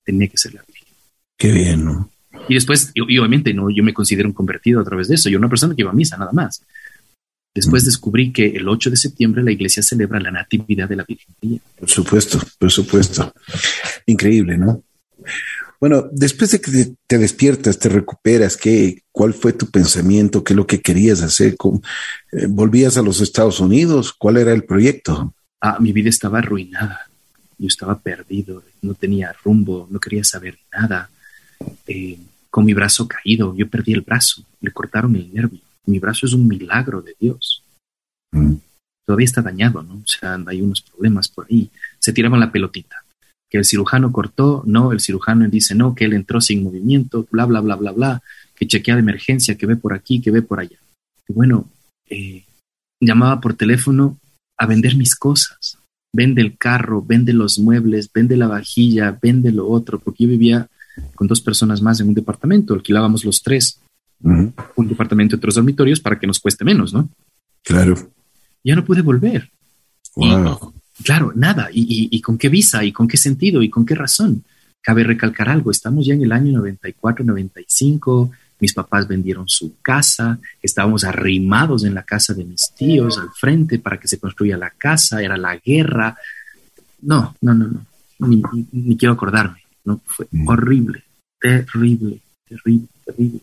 [0.03, 0.87] tenía que ser la Virgen.
[1.37, 2.09] Qué bien, ¿no?
[2.47, 5.29] Y después, y, obviamente, no, yo me considero un convertido a través de eso.
[5.29, 6.63] Yo una persona que iba a misa, nada más.
[7.53, 11.61] Después descubrí que el 8 de septiembre la iglesia celebra la Natividad de la Virgen.
[11.77, 13.33] Por supuesto, por supuesto.
[14.05, 14.83] Increíble, ¿no?
[15.79, 20.43] Bueno, después de que te despiertas, te recuperas, ¿qué, ¿cuál fue tu pensamiento?
[20.43, 21.55] ¿Qué es lo que querías hacer?
[22.31, 24.13] Eh, ¿Volvías a los Estados Unidos?
[24.13, 25.33] ¿Cuál era el proyecto?
[25.61, 27.07] Ah, mi vida estaba arruinada.
[27.57, 31.09] Yo estaba perdido, no tenía rumbo, no quería saber nada.
[31.87, 32.17] Eh,
[32.49, 36.33] con mi brazo caído, yo perdí el brazo, le cortaron el nervio mi brazo es
[36.33, 37.63] un milagro de Dios.
[38.31, 38.55] Mm.
[39.05, 39.95] Todavía está dañado, ¿no?
[39.95, 41.69] O sea, hay unos problemas por ahí.
[41.97, 43.03] Se tiraban la pelotita.
[43.49, 47.45] Que el cirujano cortó, no, el cirujano dice no, que él entró sin movimiento, bla,
[47.45, 48.23] bla, bla, bla, bla,
[48.55, 50.77] que chequea de emergencia, que ve por aquí, que ve por allá.
[51.27, 51.67] Y bueno,
[52.09, 52.43] eh,
[53.01, 54.17] llamaba por teléfono
[54.57, 55.77] a vender mis cosas.
[56.13, 60.67] Vende el carro, vende los muebles, vende la vajilla, vende lo otro, porque yo vivía
[61.15, 63.79] con dos personas más en un departamento, alquilábamos los tres
[64.21, 67.09] un departamento de otros dormitorios para que nos cueste menos, ¿no?
[67.63, 67.95] Claro.
[68.63, 69.49] Ya no pude volver.
[71.03, 71.69] Claro, nada.
[71.71, 72.83] Y, con qué visa?
[72.83, 73.61] ¿Y con qué sentido?
[73.61, 74.43] ¿Y con qué razón?
[74.81, 75.71] Cabe recalcar algo.
[75.71, 78.31] Estamos ya en el año 94, 95.
[78.59, 80.39] Mis papás vendieron su casa.
[80.61, 84.71] Estábamos arrimados en la casa de mis tíos al frente para que se construya la
[84.71, 85.21] casa.
[85.21, 86.17] Era la guerra.
[87.01, 87.85] No, no, no, no.
[88.71, 89.63] Ni, quiero acordarme.
[89.85, 90.47] No, fue mm.
[90.47, 91.03] horrible,
[91.39, 93.39] terrible, terrible, terrible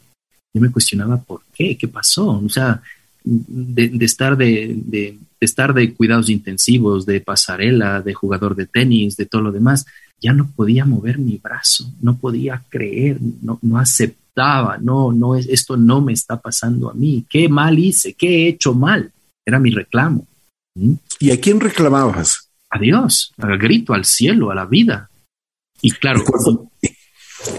[0.56, 2.80] yo me cuestionaba por qué, qué pasó, o sea,
[3.22, 9.42] de, estar de, estar de cuidados intensivos, de pasarela, de jugador de tenis, de todo
[9.42, 9.86] lo demás,
[10.20, 15.76] ya no podía mover mi brazo, no podía creer, no, no aceptaba, no, no, esto
[15.76, 19.12] no me está pasando a mí, qué mal hice, qué he hecho mal,
[19.44, 20.26] era mi reclamo.
[20.74, 20.94] ¿Mm?
[21.20, 22.50] ¿Y a quién reclamabas?
[22.70, 25.10] A Dios, al grito, al cielo, a la vida.
[25.80, 26.24] Y claro.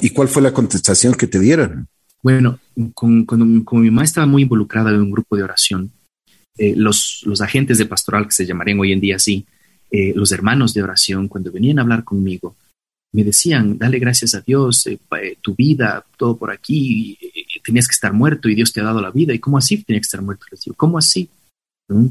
[0.02, 1.88] ¿Y cuál fue la contestación que te dieron?
[2.22, 2.60] Bueno,
[2.94, 5.92] con, cuando, mi mamá estaba muy involucrada en un grupo de oración,
[6.58, 9.46] eh, los, los agentes de pastoral, que se llamarían hoy en día así,
[9.92, 12.56] eh, los hermanos de oración, cuando venían a hablar conmigo,
[13.14, 15.00] me decían, dale gracias a Dios, eh,
[15.42, 17.18] tu vida, todo por aquí,
[17.64, 19.34] tenías que estar muerto y Dios te ha dado la vida.
[19.34, 20.46] ¿Y cómo así tenía que estar muerto?
[20.52, 21.30] Les digo, ¿cómo así?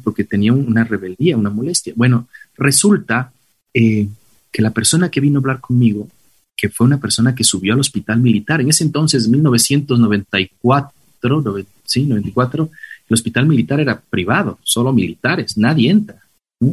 [0.02, 1.92] Porque tenía una rebeldía, una molestia.
[1.96, 3.30] Bueno, resulta
[3.74, 6.08] que la persona que vino a hablar conmigo
[6.56, 8.62] que fue una persona que subió al hospital militar.
[8.62, 10.94] En ese entonces, 1994,
[11.84, 12.70] sí, 94,
[13.08, 16.20] el hospital militar era privado, solo militares, nadie entra.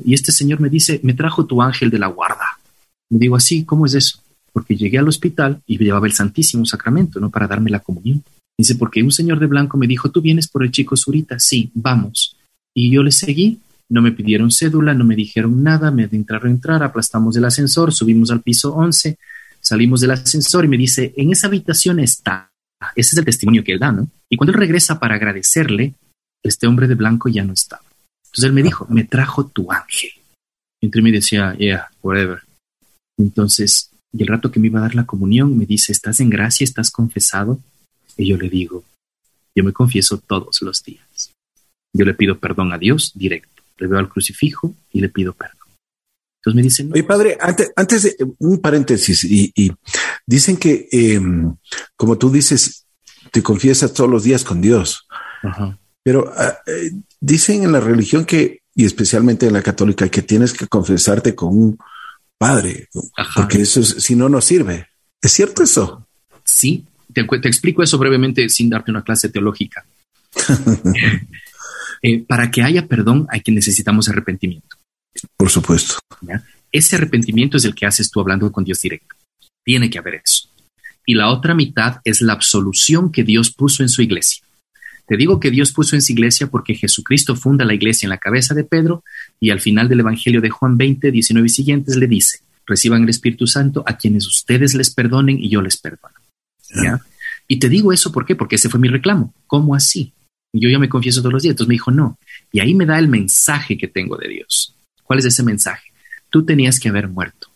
[0.05, 2.45] Y este señor me dice, me trajo tu ángel de la guarda.
[3.09, 4.19] Me digo, así, ¿cómo es eso?
[4.51, 7.29] Porque llegué al hospital y llevaba el Santísimo Sacramento, ¿no?
[7.29, 8.23] Para darme la comunión.
[8.57, 11.39] Dice, porque un señor de blanco me dijo, ¿tú vienes por el chico Zurita?
[11.39, 12.37] Sí, vamos.
[12.73, 16.51] Y yo le seguí, no me pidieron cédula, no me dijeron nada, me entraron a
[16.51, 19.17] entrar, aplastamos el ascensor, subimos al piso 11,
[19.63, 22.51] Salimos del ascensor y me dice, en esa habitación está.
[22.97, 24.09] Ese es el testimonio que él da, ¿no?
[24.29, 25.93] Y cuando él regresa para agradecerle,
[26.43, 27.83] este hombre de blanco ya no estaba.
[28.25, 30.11] Entonces él me dijo, me trajo tu ángel.
[30.81, 32.41] Y entre mí decía, yeah, whatever.
[33.17, 36.29] Entonces, y el rato que me iba a dar la comunión, me dice, ¿estás en
[36.29, 36.63] gracia?
[36.63, 37.59] ¿Estás confesado?
[38.17, 38.83] Y yo le digo,
[39.55, 41.31] yo me confieso todos los días.
[41.93, 43.63] Yo le pido perdón a Dios directo.
[43.77, 45.57] Le veo al crucifijo y le pido perdón.
[46.37, 46.91] Entonces me dicen.
[46.91, 49.71] Oye, padre, antes, antes de un paréntesis, y,
[50.25, 51.55] dicen que, em,
[51.95, 52.85] como tú dices,
[53.31, 55.07] te confiesas todos los días con Dios.
[56.03, 60.53] Pero ah, eh, dicen en la religión que, y especialmente en la católica, que tienes
[60.53, 61.77] que confesarte con un
[62.37, 62.89] padre,
[63.35, 64.89] porque eso si no, no sirve.
[65.21, 66.05] ¿Es cierto eso?
[66.43, 69.85] Sí, te, te, explico eso brevemente sin darte una clase teológica.
[72.05, 74.75] Eh, para que haya perdón hay que necesitamos arrepentimiento.
[75.37, 75.99] Por supuesto.
[76.69, 79.15] Ese arrepentimiento es el que haces tú hablando con Dios directo.
[79.63, 80.49] Tiene que haber eso.
[81.05, 84.43] Y la otra mitad es la absolución que Dios puso en su iglesia.
[85.05, 88.17] Te digo que Dios puso en su iglesia porque Jesucristo funda la iglesia en la
[88.17, 89.03] cabeza de Pedro
[89.39, 93.09] y al final del Evangelio de Juan 20, 19 y siguientes le dice, reciban el
[93.09, 96.15] Espíritu Santo a quienes ustedes les perdonen y yo les perdono.
[97.47, 98.35] Y te digo eso ¿por qué?
[98.35, 99.33] Porque ese fue mi reclamo.
[99.47, 100.13] ¿Cómo así?
[100.53, 101.53] Yo ya me confieso todos los días.
[101.53, 102.17] Entonces me dijo, no.
[102.51, 104.75] Y ahí me da el mensaje que tengo de Dios.
[105.03, 105.91] ¿Cuál es ese mensaje?
[106.29, 107.49] Tú tenías que haber muerto.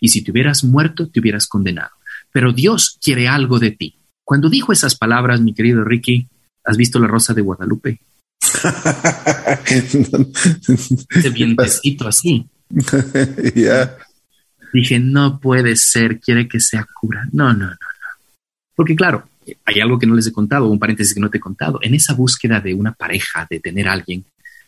[0.00, 1.90] Y si te hubieras muerto, te hubieras condenado.
[2.32, 3.96] Pero Dios quiere algo de ti.
[4.24, 6.28] Cuando dijo esas palabras, mi querido Ricky,
[6.64, 8.00] ¿has visto la rosa de Guadalupe?
[11.10, 12.46] Ese vientecito así.
[13.54, 13.96] Ya.
[14.72, 17.28] Dije, no puede ser, quiere que sea cura.
[17.30, 17.76] No, no, no, no.
[18.74, 19.28] Porque claro,
[19.64, 21.78] hay algo que no les he contado, un paréntesis que no te he contado.
[21.82, 24.24] En esa búsqueda de una pareja, de tener a alguien,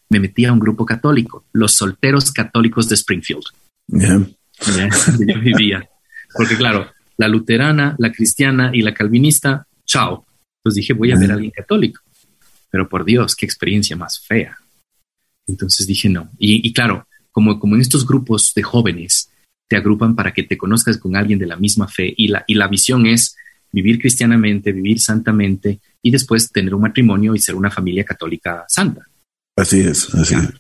[0.09, 3.45] me metí a un grupo católico, los solteros católicos de Springfield.
[3.89, 5.89] Ya, donde yo vivía.
[6.35, 10.25] Porque claro, la luterana, la cristiana y la calvinista, chao.
[10.67, 12.03] Entonces dije, voy a ver a alguien católico.
[12.71, 14.59] Pero por Dios, qué experiencia más fea.
[15.47, 16.31] Entonces dije, no.
[16.39, 19.31] Y, y claro, como, como en estos grupos de jóvenes,
[19.69, 22.55] te agrupan para que te conozcas con alguien de la misma fe y la, y
[22.55, 23.37] la visión es
[23.71, 29.03] vivir cristianamente, vivir santamente y después tener un matrimonio y ser una familia católica santa.
[29.57, 30.51] Así es, así es.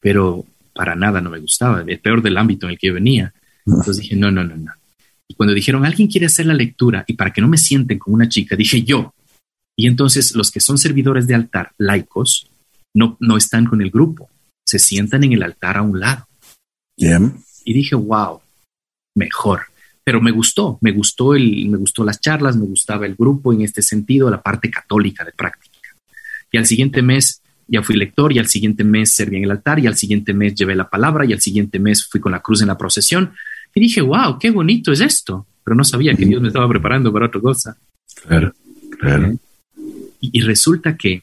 [0.00, 3.34] Pero para nada no me gustaba, el peor del ámbito en el que yo venía.
[3.66, 4.72] Entonces dije, no, no, no, no.
[5.28, 8.16] Y cuando dijeron, alguien quiere hacer la lectura y para que no me sienten como
[8.16, 9.12] una chica, dije yo.
[9.80, 12.50] Y entonces los que son servidores de altar, laicos,
[12.94, 14.28] no, no están con el grupo,
[14.62, 16.28] se sientan en el altar a un lado.
[16.98, 17.36] Bien.
[17.64, 18.42] Y dije, wow,
[19.14, 19.62] mejor.
[20.04, 23.62] Pero me gustó, me gustó el, me gustó las charlas, me gustaba el grupo en
[23.62, 25.88] este sentido, la parte católica de práctica.
[26.52, 29.78] Y al siguiente mes ya fui lector, y al siguiente mes serví en el altar,
[29.78, 32.60] y al siguiente mes llevé la palabra, y al siguiente mes fui con la cruz
[32.60, 33.32] en la procesión.
[33.74, 35.46] Y dije, wow, qué bonito es esto.
[35.64, 37.78] Pero no sabía que Dios me estaba preparando para otra cosa.
[38.26, 38.52] Claro,
[38.98, 39.38] claro.
[40.20, 41.22] Y, y resulta que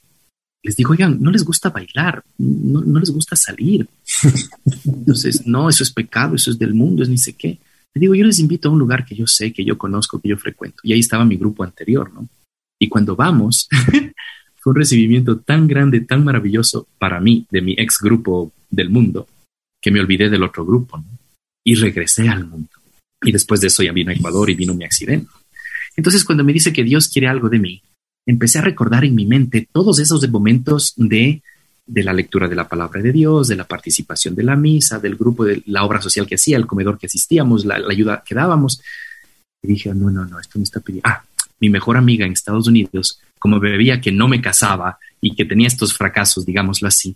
[0.64, 3.88] les digo, oigan, no les gusta bailar, no, no les gusta salir.
[4.86, 7.58] Entonces, no, eso es pecado, eso es del mundo, es ni sé qué.
[7.94, 10.30] Le digo, yo les invito a un lugar que yo sé, que yo conozco, que
[10.30, 10.80] yo frecuento.
[10.84, 12.28] Y ahí estaba mi grupo anterior, ¿no?
[12.80, 13.70] Y cuando vamos,
[14.58, 19.28] fue un recibimiento tan grande, tan maravilloso para mí, de mi ex grupo del mundo,
[19.82, 21.06] que me olvidé del otro grupo, ¿no?
[21.64, 22.70] Y regresé al mundo.
[23.24, 25.32] Y después de eso ya vino a Ecuador y vino mi accidente.
[25.96, 27.82] Entonces, cuando me dice que Dios quiere algo de mí,
[28.28, 31.42] empecé a recordar en mi mente todos esos momentos de,
[31.86, 35.16] de la lectura de la palabra de Dios, de la participación de la misa, del
[35.16, 38.36] grupo, de la obra social que hacía, el comedor que asistíamos, la, la ayuda que
[38.36, 38.82] dábamos.
[39.64, 41.10] Y dije, no, no, no, esto me está pidiendo.
[41.10, 41.24] Ah,
[41.60, 45.68] mi mejor amiga en Estados Unidos, como veía que no me casaba y que tenía
[45.68, 47.16] estos fracasos, digámoslo así,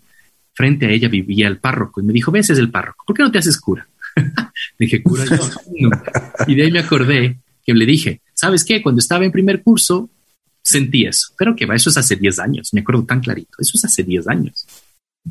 [0.54, 3.22] frente a ella vivía el párroco y me dijo, ves, es el párroco, ¿por qué
[3.22, 3.86] no te haces cura?
[4.78, 5.36] dije, cura yo.
[5.78, 6.32] Nunca.
[6.46, 8.82] Y de ahí me acordé que le dije, ¿sabes qué?
[8.82, 10.10] Cuando estaba en primer curso,
[10.62, 11.28] sentí eso.
[11.36, 14.02] Pero que va, eso es hace 10 años, me acuerdo tan clarito, eso es hace
[14.02, 14.66] 10 años.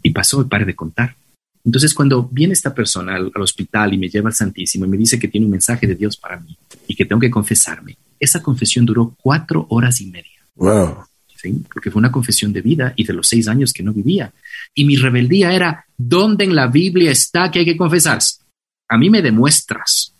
[0.01, 1.15] Y pasó, me pare de contar.
[1.63, 4.97] Entonces, cuando viene esta persona al, al, hospital y me lleva al Santísimo y me
[4.97, 8.41] dice que tiene un mensaje de Dios para mí y que tengo que confesarme, esa
[8.41, 10.45] confesión duró cuatro horas y media.
[10.55, 11.03] Wow.
[11.35, 11.63] ¿Sí?
[11.71, 14.31] Porque fue una confesión de vida y de los seis años que no vivía.
[14.75, 18.43] Y mi rebeldía era, ¿dónde en la Biblia está que hay que confesarse?
[18.89, 20.13] A mí me demuestras.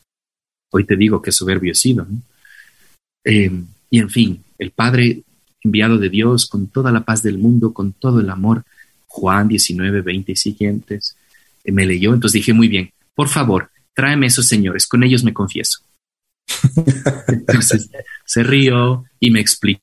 [0.71, 2.05] Hoy te digo que soberbio he sido.
[2.05, 2.21] ¿no?
[3.23, 3.51] Eh,
[3.89, 5.23] y en fin, el Padre
[5.63, 8.63] enviado de Dios con toda la paz del mundo, con todo el amor,
[9.07, 11.17] Juan 19, 20 y siguientes,
[11.63, 15.33] eh, me leyó, entonces dije, muy bien, por favor, tráeme esos señores, con ellos me
[15.33, 15.79] confieso.
[17.27, 17.89] entonces
[18.25, 19.81] se rió y me explicó.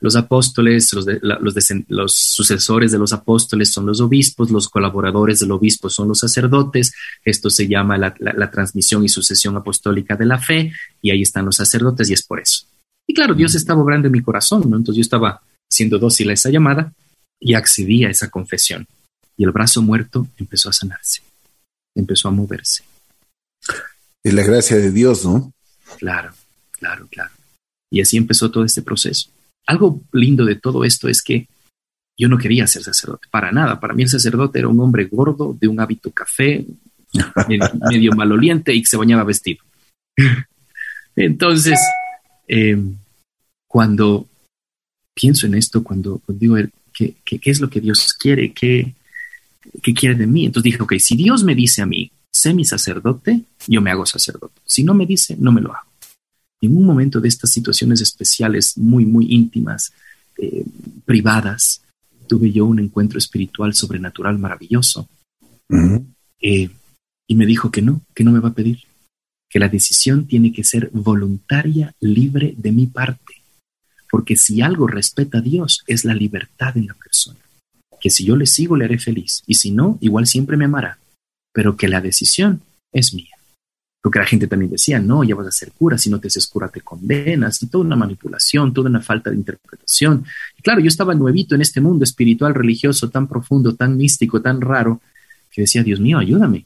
[0.00, 4.68] Los apóstoles, los, de, los, de, los, sucesores de los apóstoles son los obispos, los
[4.68, 6.94] colaboradores del obispo son los sacerdotes.
[7.24, 10.72] Esto se llama la, la, la transmisión y sucesión apostólica de la fe,
[11.02, 12.66] y ahí están los sacerdotes, y es por eso.
[13.06, 14.76] Y claro, Dios estaba obrando en mi corazón, ¿no?
[14.76, 16.92] Entonces yo estaba siendo dócil a esa llamada
[17.40, 18.86] y accedí a esa confesión.
[19.36, 21.22] Y el brazo muerto empezó a sanarse,
[21.94, 22.84] empezó a moverse.
[24.22, 25.52] Es la gracia de Dios, ¿no?
[25.98, 26.32] Claro,
[26.72, 27.30] claro, claro.
[27.90, 29.30] Y así empezó todo este proceso.
[29.66, 31.48] Algo lindo de todo esto es que
[32.18, 33.80] yo no quería ser sacerdote, para nada.
[33.80, 36.64] Para mí el sacerdote era un hombre gordo, de un hábito café,
[37.48, 39.64] medio, medio maloliente y que se bañaba vestido.
[41.16, 41.78] Entonces,
[42.48, 42.78] eh,
[43.66, 44.26] cuando
[45.14, 46.56] pienso en esto, cuando, cuando digo,
[46.92, 48.52] ¿qué, ¿qué, qué, es lo que Dios quiere?
[48.52, 48.94] ¿Qué,
[49.82, 50.46] ¿Qué quiere de mí?
[50.46, 54.06] Entonces dije, ok, si Dios me dice a mí, sé mi sacerdote, yo me hago
[54.06, 54.60] sacerdote.
[54.64, 55.88] Si no me dice, no me lo hago.
[56.60, 59.92] En un momento de estas situaciones especiales, muy, muy íntimas,
[60.38, 60.64] eh,
[61.04, 61.82] privadas,
[62.28, 65.08] tuve yo un encuentro espiritual sobrenatural maravilloso.
[65.68, 66.04] Uh -huh.
[66.40, 66.70] eh,
[67.26, 68.80] y me dijo que no, que no me va a pedir,
[69.52, 73.34] que la decisión tiene que ser voluntaria, libre de mi parte.
[74.10, 77.38] Porque si algo respeta a Dios, es la libertad en la persona.
[78.00, 79.42] Que si yo le sigo, le haré feliz.
[79.46, 80.98] Y si no, igual siempre me amará.
[81.52, 82.62] Pero que la decisión
[82.92, 83.36] es mía.
[84.02, 86.46] Porque la gente también decía, no, ya vas a ser cura, si no te haces
[86.46, 90.24] cura te condenas, y toda una manipulación, toda una falta de interpretación.
[90.58, 94.62] Y claro, yo estaba nuevito en este mundo espiritual, religioso, tan profundo, tan místico, tan
[94.62, 95.02] raro,
[95.50, 96.64] que decía, Dios mío, ayúdame.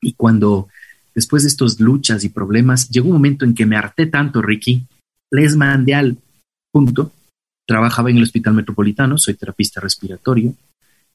[0.00, 0.68] Y cuando,
[1.16, 4.86] después de estas luchas y problemas, llegó un momento en que me harté tanto, Ricky,
[5.30, 6.18] les mandé al
[6.70, 7.10] punto,
[7.66, 10.54] trabajaba en el Hospital Metropolitano, soy terapista respiratorio,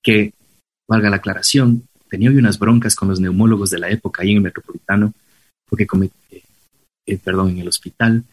[0.02, 0.34] que
[0.89, 4.38] valga la aclaración, tenía hoy unas broncas con los neumólogos de la época ahí en
[4.38, 5.14] el metropolitano,
[5.70, 5.88] porque
[6.32, 6.41] eh,
[7.06, 8.24] eh, perdón, en el hospital,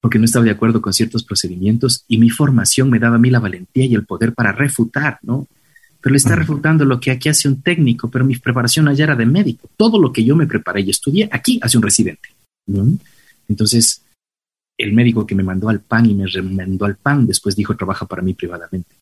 [0.00, 3.28] porque no estaba de acuerdo con ciertos procedimientos y mi formación me daba a mí
[3.28, 5.48] la valentía y el poder para refutar, ¿no?
[6.02, 9.16] Pero le está refutando lo que aquí hace un técnico, pero mi preparación allá era
[9.16, 9.70] de médico.
[9.76, 12.28] Todo lo que yo me preparé y estudié aquí hace un residente.
[13.48, 14.02] Entonces,
[14.76, 18.04] el médico que me mandó al PAN y me remendó al PAN, después dijo, trabaja
[18.06, 18.96] para mí privadamente.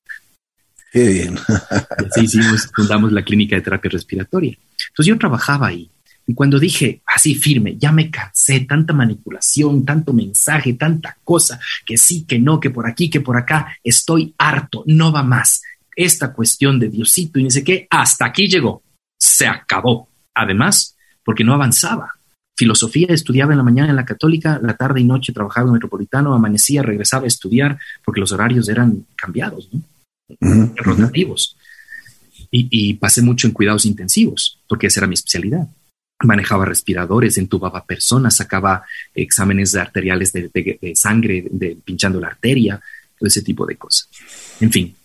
[0.92, 1.38] Qué bien.
[1.38, 4.58] así hicimos, fundamos la clínica de terapia respiratoria.
[4.88, 5.90] Entonces yo trabajaba ahí.
[6.26, 11.96] Y cuando dije así firme, ya me cansé, tanta manipulación, tanto mensaje, tanta cosa, que
[11.96, 15.62] sí, que no, que por aquí, que por acá, estoy harto, no va más.
[16.02, 18.82] Esta cuestión de Diosito y no sé qué, hasta aquí llegó,
[19.18, 20.08] se acabó.
[20.34, 22.14] Además, porque no avanzaba.
[22.56, 25.72] Filosofía estudiaba en la mañana en la católica, la tarde y noche trabajaba en el
[25.74, 29.82] metropolitano, amanecía, regresaba a estudiar, porque los horarios eran cambiados, ¿no?
[30.76, 31.58] rotativos.
[32.50, 35.68] Y, pasé mucho en cuidados intensivos, porque esa era mi especialidad.
[36.24, 38.84] Manejaba respiradores, entubaba personas, sacaba
[39.14, 42.80] exámenes arteriales de, sangre, de, pinchando la arteria,
[43.18, 44.08] todo ese tipo de cosas.
[44.60, 44.96] En fin,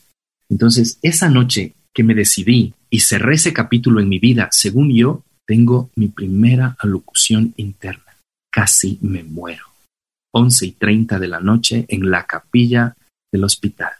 [0.49, 5.23] entonces esa noche que me decidí y cerré ese capítulo en mi vida, según yo,
[5.47, 8.17] tengo mi primera alocución interna.
[8.51, 9.65] Casi me muero.
[10.33, 12.95] Once y treinta de la noche en la capilla
[13.31, 13.93] del hospital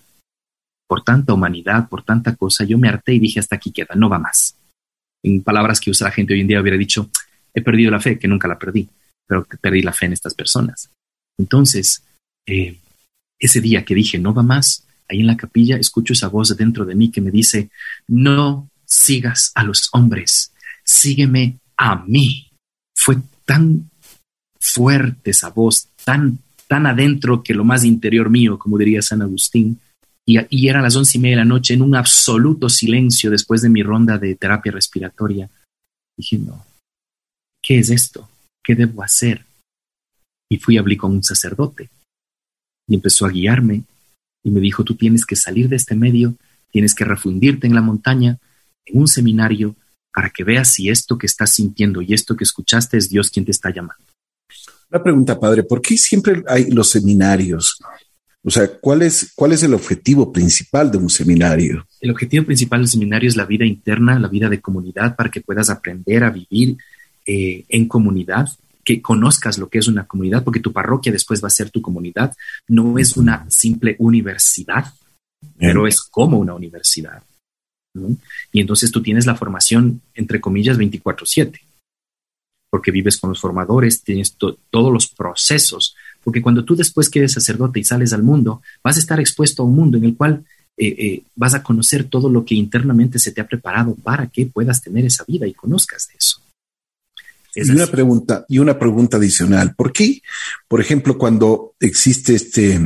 [0.87, 4.09] por tanta humanidad, por tanta cosa, yo me harté y dije hasta aquí queda, no
[4.09, 4.55] va más.
[5.23, 7.09] En palabras que usa la gente hoy en día hubiera dicho,
[7.53, 8.87] he perdido la fe, que nunca la perdí,
[9.27, 10.91] pero perdí la fe en estas personas.
[11.37, 12.03] Entonces,
[12.45, 12.77] eh,
[13.39, 16.85] ese día que dije, no va más, ahí en la capilla escucho esa voz dentro
[16.85, 17.69] de mí que me dice,
[18.07, 20.51] no sigas a los hombres,
[20.83, 22.51] sígueme a mí.
[22.95, 23.89] Fue tan
[24.59, 29.79] fuerte esa voz, tan, tan adentro que lo más interior mío, como diría San Agustín,
[30.27, 33.69] y, eran las once y media de la noche en un absoluto silencio después de
[33.69, 35.47] mi ronda de terapia respiratoria.
[36.17, 36.65] Dije, no,
[37.61, 38.27] ¿qué es esto?
[38.63, 39.45] ¿Qué debo hacer?
[40.49, 41.89] Y fui a hablar con un sacerdote
[42.87, 43.83] y empezó a guiarme
[44.45, 46.35] y me dijo, tú tienes que salir de este medio,
[46.71, 48.37] tienes que refundirte en la montaña,
[48.85, 49.75] en un seminario,
[50.13, 53.43] para que veas si esto que estás sintiendo y esto que escuchaste es Dios quien
[53.43, 54.05] te está llamando.
[54.89, 57.77] Una pregunta, padre, ¿por qué siempre hay los seminarios
[58.47, 61.87] o sea, ¿cuál es, ¿cuál es el objetivo principal de un seminario?
[61.99, 65.41] El objetivo principal del seminario es la vida interna, la vida de comunidad, para que
[65.41, 66.77] puedas aprender a vivir
[67.25, 68.47] eh, en comunidad,
[68.85, 71.81] que conozcas lo que es una comunidad, porque tu parroquia después va a ser tu
[71.81, 72.33] comunidad.
[72.67, 74.93] No es una simple universidad,
[75.57, 77.21] pero es como una universidad.
[78.51, 81.61] Y entonces tú tienes la formación, entre comillas, 24/7,
[82.69, 87.79] porque vives con los formadores, tienes todos los procesos porque cuando tú después quedes sacerdote
[87.79, 90.43] y sales al mundo, vas a estar expuesto a un mundo en el cual
[90.75, 94.47] eh, eh, vas a conocer todo lo que internamente se te ha preparado para que
[94.47, 96.41] puedas tener esa vida y conozcas de eso.
[97.55, 99.73] Y una pregunta, y una pregunta adicional.
[99.75, 100.21] ¿Por qué,
[100.67, 102.79] por ejemplo, cuando existe este,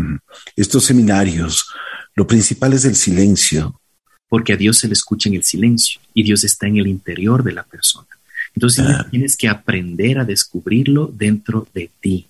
[0.55, 1.67] estos seminarios,
[2.15, 3.81] lo principal es el silencio?
[4.27, 7.43] Porque a Dios se le escucha en el silencio y Dios está en el interior
[7.43, 8.07] de la persona.
[8.55, 9.07] Entonces ah.
[9.09, 12.27] tienes que aprender a descubrirlo dentro de ti.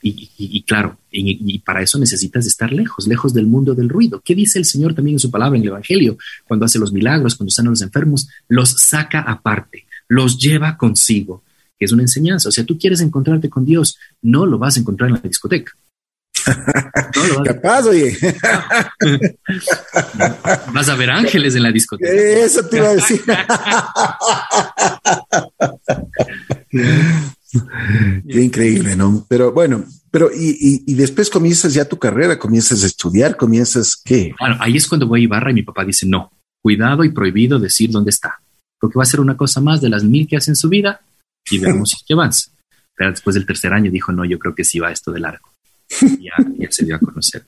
[0.00, 4.22] Y, claro, y, para eso necesitas estar lejos, lejos del mundo del ruido.
[4.24, 6.16] ¿Qué dice el Señor también en su palabra en el Evangelio?
[6.46, 11.42] Cuando hace los milagros, cuando sana a los enfermos, los saca aparte, los lleva consigo,
[11.78, 12.48] que es una enseñanza.
[12.48, 15.72] O sea, tú quieres encontrarte con Dios, no lo vas a encontrar en la discoteca.
[17.34, 18.16] No Capaz, oye.
[20.72, 22.10] Vas a ver ángeles en la discoteca.
[22.10, 23.20] Eso te iba a decir.
[28.28, 29.26] Qué increíble, ¿no?
[29.28, 34.34] Pero bueno, pero y, y, después comienzas ya tu carrera, comienzas a estudiar, comienzas qué?
[34.38, 36.30] Bueno, ahí es cuando voy a Ibarra y mi papá dice, no,
[36.60, 38.40] cuidado y prohibido decir dónde está,
[38.80, 41.00] porque va a ser una cosa más de las mil que hace en su vida
[41.50, 42.50] y veamos si avanza.
[42.94, 45.48] Pero después del tercer año dijo, no, yo creo que sí va esto de largo.
[46.20, 47.44] ya, ya se dio a conocer.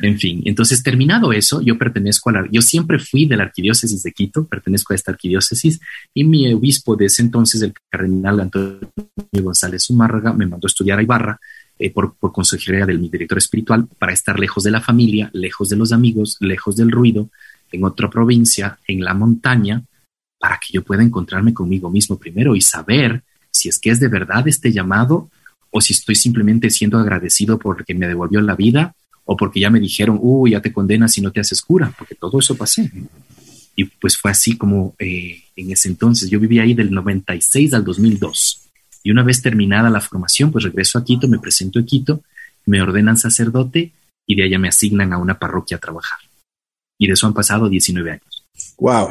[0.00, 4.02] En fin, entonces terminado eso, yo pertenezco a la, yo siempre fui de la arquidiócesis
[4.02, 5.78] de Quito, pertenezco a esta arquidiócesis
[6.14, 8.90] y mi obispo de ese entonces, el cardenal Antonio
[9.32, 11.38] González Zumárraga, me mandó a estudiar a Ibarra
[11.78, 15.68] eh, por, por consejería del mi director espiritual para estar lejos de la familia, lejos
[15.68, 17.28] de los amigos, lejos del ruido,
[17.70, 19.82] en otra provincia, en la montaña,
[20.38, 24.08] para que yo pueda encontrarme conmigo mismo primero y saber si es que es de
[24.08, 25.30] verdad este llamado
[25.70, 29.80] o si estoy simplemente siendo agradecido porque me devolvió la vida o porque ya me
[29.80, 32.90] dijeron, uy, ya te condenas si no te haces cura, porque todo eso pasé.
[33.76, 37.84] Y pues fue así como eh, en ese entonces, yo viví ahí del 96 al
[37.84, 38.62] 2002.
[39.02, 42.22] Y una vez terminada la formación, pues regreso a Quito, me presento a Quito,
[42.64, 43.92] me ordenan sacerdote
[44.26, 46.18] y de allá me asignan a una parroquia a trabajar.
[46.98, 48.46] Y de eso han pasado 19 años.
[48.78, 49.10] Wow.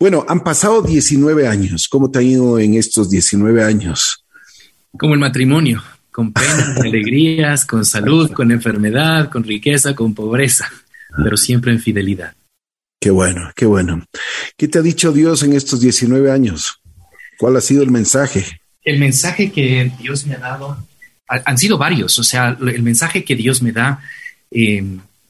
[0.00, 1.86] Bueno, han pasado 19 años.
[1.86, 4.24] ¿Cómo te ha ido en estos 19 años?
[4.98, 10.72] Como el matrimonio, con penas, alegrías, con salud, con enfermedad, con riqueza, con pobreza,
[11.22, 12.34] pero siempre en fidelidad.
[12.98, 14.02] Qué bueno, qué bueno.
[14.56, 16.80] ¿Qué te ha dicho Dios en estos 19 años?
[17.38, 18.46] ¿Cuál ha sido el mensaje?
[18.82, 20.78] El mensaje que Dios me ha dado,
[21.28, 24.00] han sido varios, o sea, el mensaje que Dios me da
[24.50, 24.82] eh,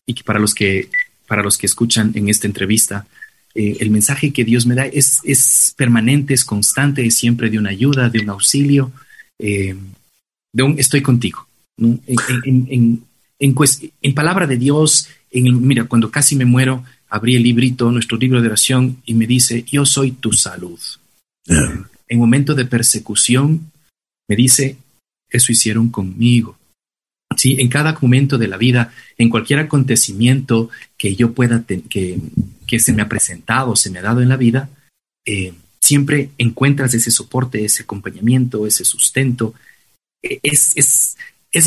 [0.06, 0.88] y que para los que
[1.26, 3.06] para los que escuchan en esta entrevista,
[3.54, 7.58] eh, el mensaje que Dios me da es, es permanente, es constante, es siempre de
[7.58, 8.92] una ayuda, de un auxilio,
[9.38, 9.74] eh,
[10.52, 11.46] de un estoy contigo.
[11.78, 13.02] En,
[13.38, 18.40] en, palabra de Dios, en, mira, cuando casi me muero, abrí el librito, nuestro libro
[18.40, 20.78] de oración, y me dice, yo soy tu salud.
[21.46, 23.72] En momento de persecución,
[24.28, 24.76] me dice,
[25.30, 26.56] eso hicieron conmigo.
[27.36, 32.18] Sí, en cada momento de la vida, en cualquier acontecimiento que yo pueda, que,
[32.70, 34.70] que se me ha presentado, se me ha dado en la vida,
[35.26, 39.54] eh, siempre encuentras ese soporte, ese acompañamiento, ese sustento.
[40.22, 41.16] E, es, es,
[41.50, 41.66] es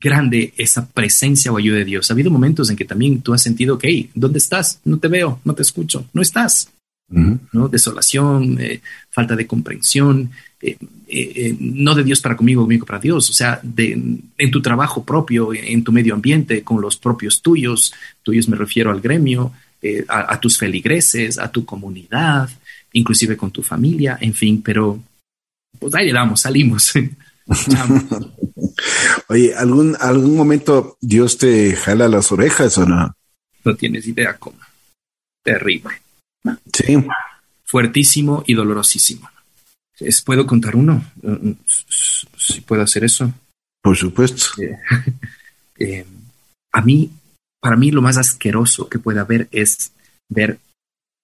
[0.00, 2.10] grande esa presencia o ayuda de Dios.
[2.10, 4.80] Ha habido momentos en que también tú has sentido que, ¿dónde estás?
[4.84, 6.72] No te veo, no te escucho, no estás.
[7.06, 7.68] ¿no?
[7.68, 10.32] Desolación, eh, falta de comprensión,
[10.66, 14.62] eh, eh, no de Dios para conmigo, conmigo para Dios, o sea, de, en tu
[14.62, 17.92] trabajo propio, en tu medio ambiente, con los propios tuyos,
[18.22, 19.52] tuyos me refiero al gremio,
[20.08, 22.48] a, tus feligreses, a tu comunidad,
[22.94, 24.98] inclusive con tu familia, en fin, pero
[25.78, 26.94] pues ahí le damos, salimos.
[29.28, 33.14] Oye, ¿algún, ¿algún momento Dios te jala las orejas o no?
[33.62, 34.56] No tienes idea cómo.
[35.42, 36.00] Terrible.
[36.72, 37.04] Sí.
[37.64, 39.28] Fuertísimo y dolorosísimo.
[40.24, 41.04] ¿Puedo contar uno?
[42.36, 43.32] Si puedo hacer eso.
[43.82, 44.46] Por supuesto.
[44.62, 44.78] Eh,
[45.78, 46.06] eh,
[46.72, 47.10] a mí,
[47.60, 49.92] para mí, lo más asqueroso que puede haber es
[50.28, 50.58] ver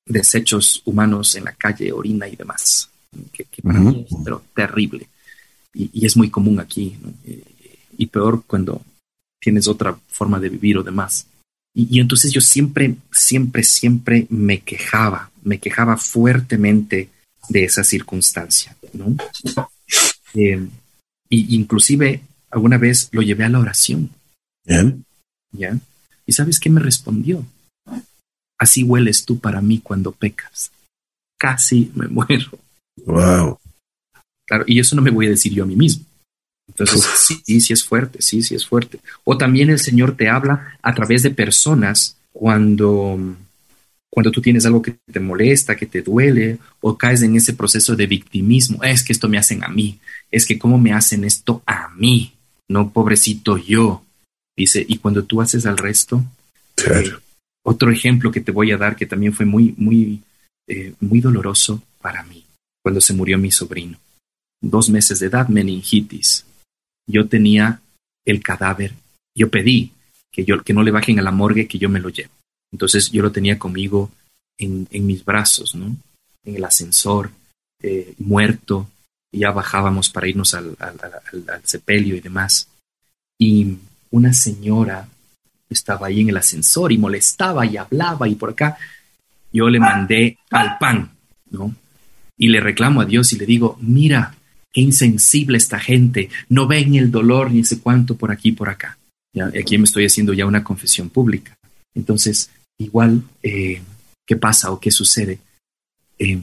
[0.06, 2.90] desechos humanos en la calle, orina y demás.
[3.32, 5.08] Que, para mí es pero terrible.
[5.74, 6.96] Y, es muy común aquí.
[7.96, 8.82] Y, peor cuando
[9.40, 11.26] tienes otra forma de vivir o demás.
[11.74, 17.08] Y, entonces yo siempre, siempre, siempre me quejaba, me quejaba fuertemente
[17.51, 19.16] de esa circunstancia, ¿no?
[20.34, 20.66] Eh,
[21.28, 24.11] y inclusive alguna vez lo llevé a la oración.
[25.53, 25.76] ¿Ya?
[26.26, 27.44] ¿Y sabes qué me respondió?
[28.59, 30.70] Así hueles tú para mí cuando pecas.
[31.38, 32.59] Casi me muero.
[33.05, 33.59] Wow.
[34.46, 36.05] Claro, y eso no me voy a decir yo a mí mismo.
[36.68, 39.01] Entonces, sí, sí es fuerte, sí, sí es fuerte.
[39.24, 43.18] O también el Señor te habla a través de personas cuando,
[44.11, 47.94] cuando tú tienes algo que te molesta, que te duele, o caes en ese proceso
[47.94, 48.82] de victimismo.
[48.82, 49.98] Es que esto me hacen a mí,
[50.30, 52.34] es que cómo me hacen esto a mí,
[52.68, 54.04] no pobrecito yo.
[54.56, 56.24] Dice, y cuando tú haces al resto,
[56.74, 57.18] claro.
[57.18, 57.20] Eh,
[57.62, 60.22] otro ejemplo que te voy a dar que también fue muy, muy,
[60.66, 62.44] eh, muy doloroso para mí,
[62.82, 63.98] cuando se murió mi sobrino.
[64.62, 66.44] Dos meses de edad, meningitis
[67.11, 67.80] yo tenía
[68.24, 68.94] el cadáver,
[69.36, 69.92] yo pedí
[70.30, 72.32] que, yo, que no le bajen a la morgue, que yo me lo llevo.
[72.72, 74.10] Entonces yo lo tenía conmigo
[74.58, 75.96] en, mis brazos, ¿no?
[76.44, 77.30] En el ascensor,
[77.82, 78.88] eh, muerto,
[79.32, 80.76] ya bajábamos para irnos al,
[81.64, 82.68] sepelio y demás.
[83.38, 83.78] Y
[84.10, 85.08] una señora
[85.68, 88.76] estaba ahí en el ascensor y molestaba y hablaba y por acá.
[89.52, 91.10] Yo le mandé al pan,
[91.50, 91.74] ¿no?
[92.36, 94.36] Y le reclamo a Dios y le digo, mira,
[94.72, 98.98] Qué insensible esta gente, no ven el dolor ni sé cuánto por aquí por acá.
[99.32, 99.46] ¿Ya?
[99.46, 101.56] Aquí me estoy haciendo ya una confesión pública.
[101.94, 102.50] Entonces,
[102.80, 103.80] igual, eh,
[104.26, 105.38] ¿qué pasa o qué sucede?
[106.18, 106.40] Eh,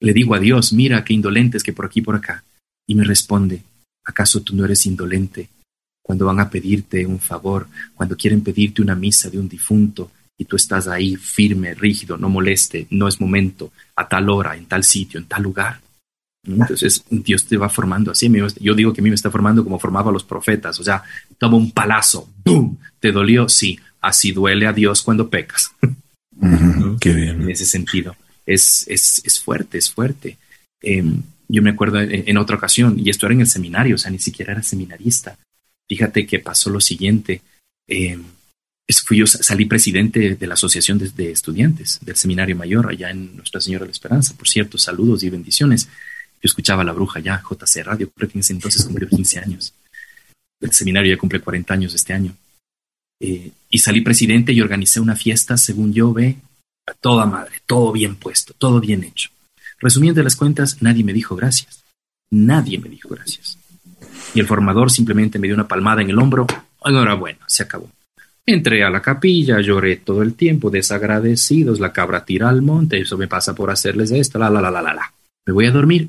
[0.00, 2.44] le digo a Dios, mira qué indolentes que por aquí por acá.
[2.86, 3.62] Y me responde,
[4.04, 5.48] ¿acaso tú no eres indolente
[6.02, 10.44] cuando van a pedirte un favor, cuando quieren pedirte una misa de un difunto y
[10.44, 14.84] tú estás ahí firme, rígido, no moleste, no es momento, a tal hora, en tal
[14.84, 15.80] sitio, en tal lugar?
[16.46, 18.30] Entonces Dios te va formando así.
[18.60, 20.78] Yo digo que a mí me está formando como formaba a los profetas.
[20.78, 21.02] O sea,
[21.38, 22.76] toma un palazo, ¡boom!
[23.00, 23.48] ¿Te dolió?
[23.48, 25.72] Sí, así duele a Dios cuando pecas.
[27.00, 27.42] Qué bien.
[27.42, 30.36] En ese sentido, es, es, es fuerte, es fuerte.
[30.82, 34.10] Em, yo me acuerdo en, otra ocasión, y esto era en el seminario, o sea,
[34.10, 35.38] ni siquiera era seminarista.
[35.88, 37.42] Fíjate que pasó lo siguiente.
[37.86, 38.18] Eh,
[39.04, 43.36] fui yo, salí presidente de la Asociación de, de Estudiantes del Seminario Mayor allá en
[43.36, 44.34] Nuestra Señora de la Esperanza.
[44.36, 45.86] Por cierto, saludos y bendiciones.
[45.86, 49.38] Yo escuchaba a la bruja ya, JC Radio, creo que en ese entonces cumplió 15
[49.40, 49.74] años.
[50.60, 52.34] El seminario ya cumple 40 años este año.
[53.20, 56.36] Eh, y salí presidente y organicé una fiesta, según yo ve,
[56.86, 59.30] a toda madre, todo bien puesto, todo bien hecho.
[59.78, 61.84] Resumiendo las cuentas, nadie me dijo gracias.
[62.30, 63.58] Nadie me dijo gracias.
[64.34, 66.46] Y el formador simplemente me dio una palmada en el hombro.
[66.84, 67.90] Enhorabuena, se acabó.
[68.46, 73.16] Entré a la capilla, lloré todo el tiempo, desagradecidos, la cabra tira al monte, eso
[73.16, 75.12] me pasa por hacerles esto, la, la, la, la, la, la.
[75.46, 76.08] Me voy a dormir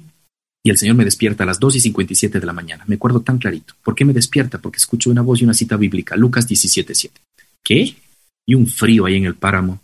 [0.66, 2.84] y el Señor me despierta a las 2 y 57 de la mañana.
[2.88, 3.76] Me acuerdo tan clarito.
[3.84, 4.58] ¿Por qué me despierta?
[4.58, 7.12] Porque escucho una voz y una cita bíblica, Lucas 17.7.
[7.64, 7.96] ¿Qué?
[8.48, 9.80] Y un frío ahí en el páramo.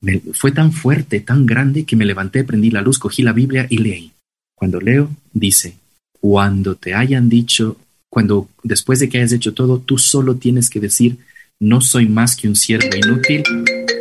[0.00, 3.68] Me, fue tan fuerte, tan grande, que me levanté, prendí la luz, cogí la Biblia
[3.70, 4.10] y leí.
[4.56, 5.76] Cuando leo, dice,
[6.18, 7.76] cuando te hayan dicho,
[8.10, 11.16] cuando después de que hayas hecho todo, tú solo tienes que decir,
[11.60, 13.44] no soy más que un siervo inútil,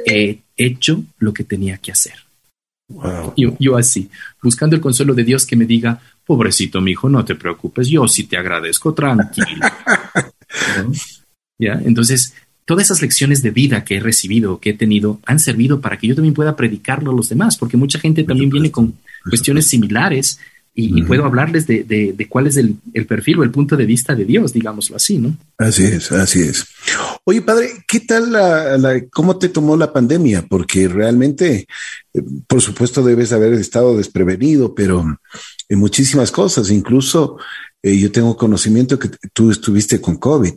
[0.08, 2.16] he hecho lo que tenía que hacer.
[3.38, 4.10] Yo, yo, así,
[4.42, 8.08] buscando el consuelo de Dios que me diga, pobrecito mi hijo, no te preocupes, yo
[8.08, 9.68] sí te agradezco, tranquilo.
[11.60, 11.80] ¿Ya?
[11.86, 12.34] Entonces,
[12.66, 16.08] todas esas lecciones de vida que he recibido, que he tenido, han servido para que
[16.08, 18.96] yo también pueda predicarlo a los demás, porque mucha gente también viene con
[19.30, 20.40] cuestiones similares
[20.76, 24.16] y, puedo hablarles de, de, cuál es el, el, perfil o el punto de vista
[24.16, 25.38] de Dios, digámoslo así, ¿no?
[25.60, 26.66] Así es, así es.
[27.26, 30.48] Oye, padre, ¿qué tal la, cómo te tomó la pandemia?
[30.48, 31.68] Porque realmente,
[32.12, 35.20] eh, por supuesto, debes haber estado desprevenido, pero
[35.70, 37.38] muchísimas cosas, incluso
[37.82, 40.54] eh, yo tengo conocimiento que tú estuviste con COVID.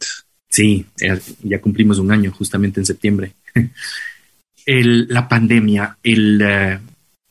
[0.48, 3.34] Sí, eh, ya cumplimos un año justamente en septiembre.
[4.66, 6.80] la pandemia, el,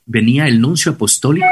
[0.05, 1.47] venía el nuncio apostólico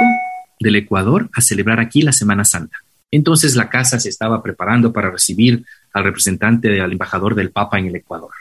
[0.59, 2.77] del Ecuador a celebrar aquí la Semana Santa.
[3.11, 5.63] Entonces la casa se estaba preparando para recibir
[5.93, 8.31] al representante, al embajador del Papa en el Ecuador.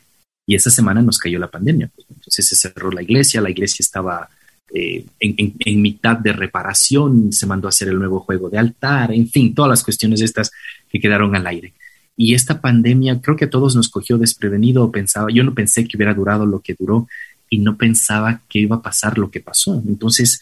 [0.47, 1.91] Y esa semana nos cayó la pandemia.
[1.95, 4.31] Pues, entonces se cerró la iglesia, la iglesia estaba
[4.75, 9.29] eh, en, mitad de reparación, se mandó a hacer el nuevo juego de altar, en
[9.29, 10.51] fin, todas las cuestiones estas
[10.91, 11.73] que quedaron al aire.
[12.17, 15.97] Y esta pandemia creo que a todos nos cogió desprevenido, pensaba, yo no pensé que
[15.97, 17.09] hubiera durado lo que duró
[17.49, 19.83] y no pensaba que iba a pasar lo que pasó.
[19.87, 20.41] Entonces,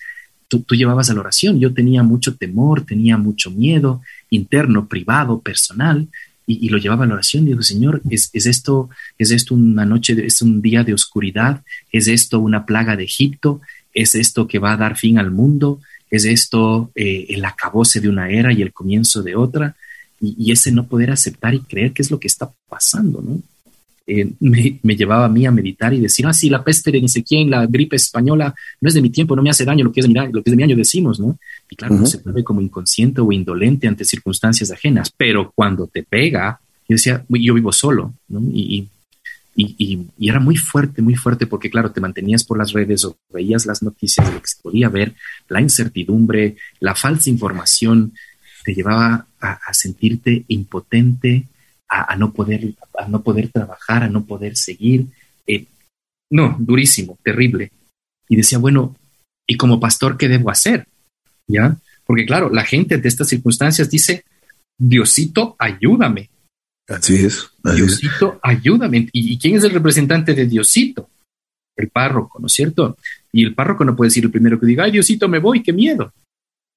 [0.51, 1.59] tú, llevabas a la oración.
[1.61, 6.09] Yo tenía mucho temor, tenía mucho miedo interno, privado, personal,
[6.47, 7.45] y, lo llevaba a la oración.
[7.45, 11.62] Digo, Señor, ¿es, esto, ¿es esto una noche, es un día de oscuridad?
[11.93, 13.61] ¿Es esto una plaga de Egipto?
[13.93, 15.80] ¿Es esto que va a dar fin al mundo?
[16.11, 19.76] ¿Es esto eh, el acabose de una era y el comienzo de otra?
[20.20, 23.41] Y, y, ese no poder aceptar y creer qué es lo que está pasando, ¿no?
[24.12, 27.09] Eh, me, llevaba a mí a meditar y decir, ah, sí, la peste de ni
[27.09, 29.93] sé quién, la gripe española, no es de mi tiempo, no me hace daño, lo
[29.93, 31.38] que es de mi, lo que es de mi año decimos, ¿no?
[31.70, 36.03] Y claro, no se puede como inconsciente o indolente ante circunstancias ajenas, pero cuando te
[36.03, 38.41] pega, yo decía, yo vivo solo, ¿no?
[38.53, 38.88] Y, y,
[39.79, 43.67] y, era muy fuerte, muy fuerte, porque claro, te mantenías por las redes o veías
[43.67, 45.15] las noticias lo que se podía ver,
[45.49, 48.13] la incertidumbre, la falsa información,
[48.65, 51.47] te llevaba a, a sentirte impotente,
[51.91, 55.07] a, no, poder, a no poder trabajar, a no poder seguir.
[55.47, 55.67] Eh,
[56.31, 57.73] no, durísimo, terrible.
[58.29, 58.97] Y decía, bueno,
[59.47, 60.87] ¿y como pastor qué debo hacer?
[61.49, 61.77] ¿Ya?
[62.07, 64.25] Porque claro, la gente de estas circunstancias dice,
[64.79, 66.30] Diosito, ayúdame.
[66.91, 67.49] Así es.
[67.62, 69.09] Diosito, ayúdame.
[69.12, 71.09] ¿Y, quién es el representante de Diosito?
[71.76, 72.99] El párroco, ¿no es cierto?
[73.32, 75.72] Y el párroco no puede decir el primero que diga, ay Diosito, me voy, qué
[75.72, 76.12] miedo.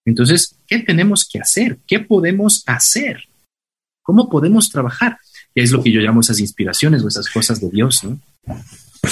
[0.06, 1.80] Entonces, ¿qué tenemos que hacer?
[1.88, 3.24] ¿Qué podemos hacer?
[4.04, 5.18] ¿Cómo podemos trabajar?
[5.56, 8.20] es lo que yo llamo esas inspiraciones o esas cosas de Dios, ¿no?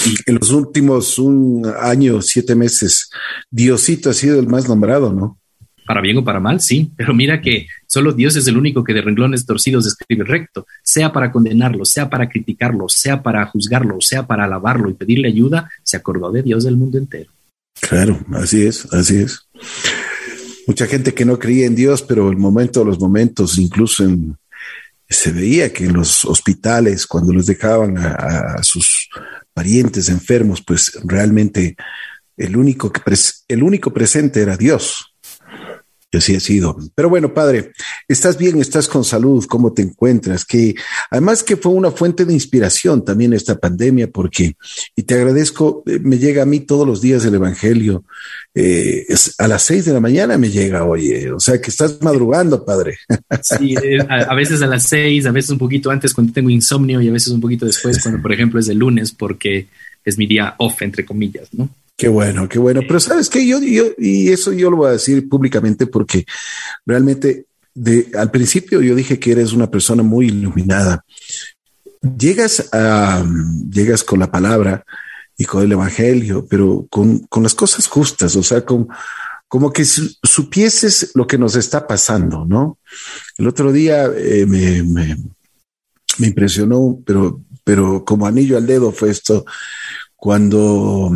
[0.06, 3.10] Y en los últimos un año, siete meses,
[3.50, 5.38] Diosito ha sido el más nombrado, ¿no?
[5.86, 8.94] Para bien o para mal, sí, pero mira que solo Dios es el único que
[8.94, 14.26] de renglones torcidos escribe recto, sea para condenarlo, sea para criticarlo, sea para juzgarlo, sea
[14.26, 17.30] para alabarlo y pedirle ayuda, se acordó de Dios del mundo entero.
[17.80, 19.48] Claro, así es, así es.
[20.66, 24.36] Mucha gente que no creía en Dios, pero el momento de los momentos, incluso en,
[25.12, 29.08] se veía que en los hospitales, cuando les dejaban a, sus
[29.52, 31.76] parientes enfermos, pues realmente
[32.36, 33.00] el único, que
[33.48, 35.11] el único presente era Dios.
[36.14, 36.76] Y así ha sido.
[36.94, 37.72] Pero bueno, padre,
[38.06, 40.44] estás bien, estás con salud, ¿cómo te encuentras?
[40.44, 40.74] Que
[41.10, 44.54] además que fue una fuente de inspiración también esta pandemia, porque,
[44.94, 48.04] y te agradezco, eh, me llega a mí todos los días el Evangelio,
[48.54, 49.06] eh,
[49.38, 52.98] a las seis de la mañana me llega, oye, o sea que estás madrugando, padre.
[53.40, 57.00] Sí, eh, a, veces a las seis, a veces un poquito antes cuando tengo insomnio
[57.00, 59.66] y a veces un poquito después cuando, por ejemplo, es el lunes porque
[60.04, 61.70] es mi día off, entre comillas, ¿no?
[61.96, 62.80] Qué bueno, qué bueno.
[62.86, 66.24] Pero sabes que yo, yo, y eso yo lo voy a decir públicamente porque
[66.84, 71.04] realmente de, al principio yo dije que eres una persona muy iluminada.
[72.18, 73.24] Llegas a,
[73.70, 74.84] llegas con la palabra
[75.36, 78.88] y con el evangelio, pero con, con las cosas justas, o sea, con,
[79.48, 82.78] como que supieses lo que nos está pasando, ¿no?
[83.38, 85.16] El otro día eh, me, me,
[86.18, 89.44] me, impresionó, pero, pero como anillo al dedo fue esto,
[90.16, 91.10] cuando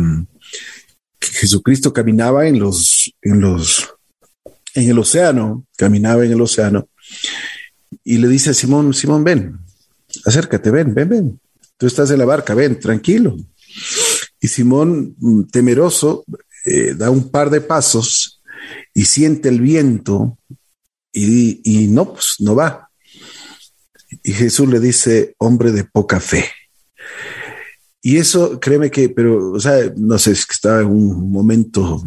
[1.37, 3.87] Jesucristo caminaba en los, en los,
[4.73, 6.89] en el océano, caminaba en el océano
[8.03, 9.59] y le dice a Simón, Simón, ven,
[10.25, 11.39] acércate, ven, ven, ven.
[11.77, 13.37] tú estás en la barca, ven, tranquilo.
[14.39, 16.25] Y Simón, mm, temeroso,
[16.65, 18.41] eh, da un par de pasos
[18.93, 20.37] y siente el viento
[21.13, 22.89] y, y no, pues no va.
[24.23, 26.45] Y Jesús le dice, hombre de poca fe.
[28.07, 32.01] Y eso, créeme que, pero, o sea, no sé, es que estaba en un momento,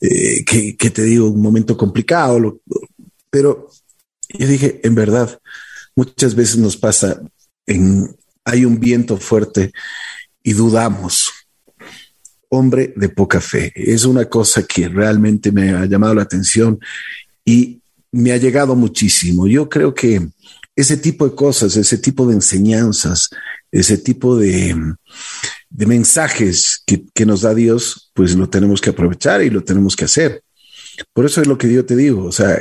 [0.00, 2.60] eh, que, te digo, un momento complicado,
[3.28, 3.68] pero
[4.28, 5.40] yo dije, en verdad,
[5.96, 7.20] muchas veces nos pasa,
[7.66, 9.72] en, hay un viento fuerte
[10.44, 11.32] y dudamos.
[12.48, 13.72] Hombre de poca fe.
[13.74, 16.78] Es una cosa que realmente me ha llamado la atención
[17.44, 17.80] y
[18.12, 19.48] me ha llegado muchísimo.
[19.48, 20.28] Yo creo que
[20.76, 23.28] ese tipo de cosas, ese tipo de enseñanzas,
[23.72, 24.76] ese tipo de,
[25.68, 29.96] de mensajes que, que, nos da Dios, pues lo tenemos que aprovechar y lo tenemos
[29.96, 30.42] que hacer.
[31.12, 32.58] Por eso es lo que yo te digo, o sea,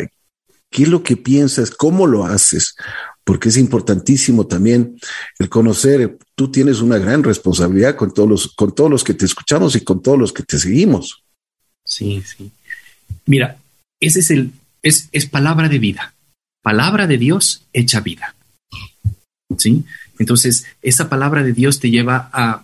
[0.69, 1.71] ¿qué es lo que piensas?
[1.71, 2.75] ¿Cómo lo haces?
[3.23, 4.97] Porque es importantísimo también
[5.39, 9.25] el conocer, tú tienes una gran responsabilidad con todos los, con todos los que te
[9.25, 11.23] escuchamos y con todos los que te seguimos.
[11.83, 12.51] Sí, sí.
[13.25, 13.57] Mira,
[13.99, 14.51] ese es el,
[14.81, 16.13] es, es palabra de vida.
[16.61, 18.35] Palabra de Dios hecha vida.
[19.57, 19.83] ¿Sí?
[20.19, 22.63] Entonces, esa palabra de Dios te lleva a,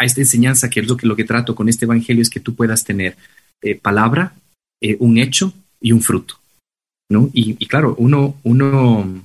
[0.00, 2.54] esta enseñanza, que es lo que, lo que trato con este evangelio, es que tú
[2.54, 3.16] puedas tener
[3.62, 4.34] eh, palabra,
[4.80, 6.38] eh, un hecho y un fruto.
[7.08, 7.30] ¿no?
[7.32, 9.22] Y, claro, uno, uno,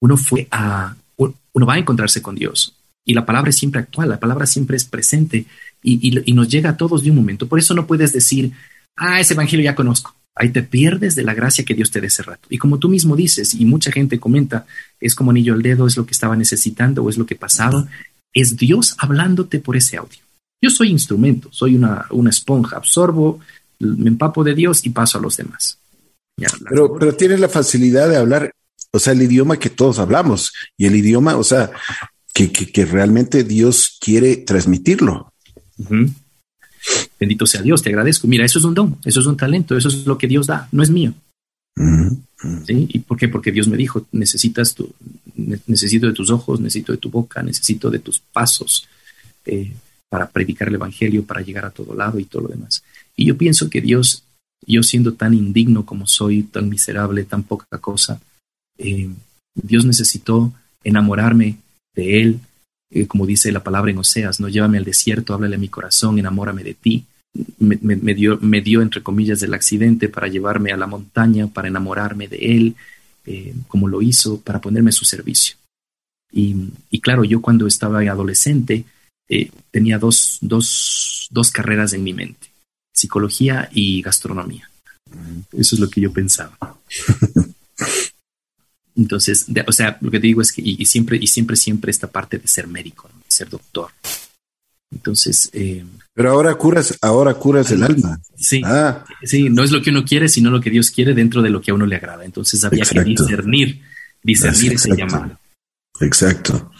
[0.00, 2.74] uno fue a, uno va a encontrarse con Dios.
[3.06, 5.46] Y la palabra es siempre actual, la palabra siempre es presente
[5.82, 7.48] y, y nos llega a todos de un momento.
[7.48, 8.52] Por eso no puedes decir,
[8.96, 10.14] ah, ese evangelio ya conozco.
[10.36, 12.46] Ahí te pierdes de la gracia que Dios te dé ese rato.
[12.50, 14.66] Y como tú mismo dices, y mucha gente comenta,
[15.00, 17.86] es como anillo al dedo, es lo que estaba necesitando o es lo que pasaba,
[18.32, 20.18] es Dios hablándote por ese audio.
[20.60, 23.40] Yo soy instrumento, soy una, una esponja, absorbo,
[23.78, 25.78] me empapo de Dios y paso a los demás.
[26.68, 28.50] pero, pero tienes la facilidad de hablar,
[28.90, 31.70] o sea, el idioma que todos hablamos y el idioma, o sea,
[32.32, 35.32] que, que, realmente Dios quiere transmitirlo.
[37.18, 38.26] Bendito sea Dios, te agradezco.
[38.26, 40.68] Mira, eso es un don, eso es un talento, eso es lo que Dios da,
[40.72, 41.14] no es mío.
[42.66, 42.86] ¿Sí?
[42.90, 43.28] ¿Y por qué?
[43.28, 44.92] Porque Dios me dijo, necesitas tu,
[45.66, 48.86] necesito de tus ojos, necesito de tu boca, necesito de tus pasos
[49.46, 49.72] eh,
[50.08, 52.82] para predicar el Evangelio, para llegar a todo lado y todo lo demás.
[53.16, 54.24] Y yo pienso que Dios,
[54.66, 58.20] yo siendo tan indigno como soy, tan miserable, tan poca cosa,
[58.78, 59.08] eh,
[59.54, 61.58] Dios necesitó enamorarme
[61.94, 62.40] de Él,
[62.94, 66.16] eh, como dice la palabra en Oseas, no llévame al desierto, háblale a mi corazón,
[66.16, 67.04] enamórame de ti.
[67.58, 72.28] Me, dio, me dio, entre comillas, del accidente para llevarme a la montaña, para enamorarme
[72.28, 72.76] de él,
[73.26, 75.56] eh, como lo hizo, para ponerme a su servicio.
[76.30, 78.84] Y, claro, yo cuando estaba adolescente
[79.28, 82.48] eh, tenía dos, dos, dos carreras en mi mente,
[82.92, 84.70] psicología y gastronomía.
[85.52, 86.56] Eso es lo que yo pensaba.
[88.96, 92.06] Entonces, o sea, lo que te digo es que, y, siempre, y siempre, siempre esta
[92.06, 93.90] parte de ser médico, de ser doctor.
[94.92, 95.50] Entonces.
[95.52, 95.84] Eh,
[96.14, 98.20] Pero ahora curas, ahora curas el alma.
[98.36, 99.04] Sí, ah.
[99.24, 101.60] sí, no es lo que uno quiere, sino lo que Dios quiere dentro de lo
[101.60, 102.24] que a uno le agrada.
[102.24, 103.80] Entonces había que discernir,
[104.22, 105.38] discernir ese llamado.
[106.00, 106.70] Exacto.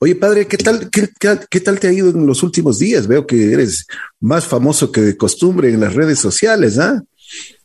[0.00, 1.08] Oye, padre, ¿qué tal, qué,
[1.48, 3.06] qué, tal te ha ido en los últimos días?
[3.06, 3.86] Veo que eres
[4.20, 7.02] más famoso que de costumbre en las redes sociales, ¿ah?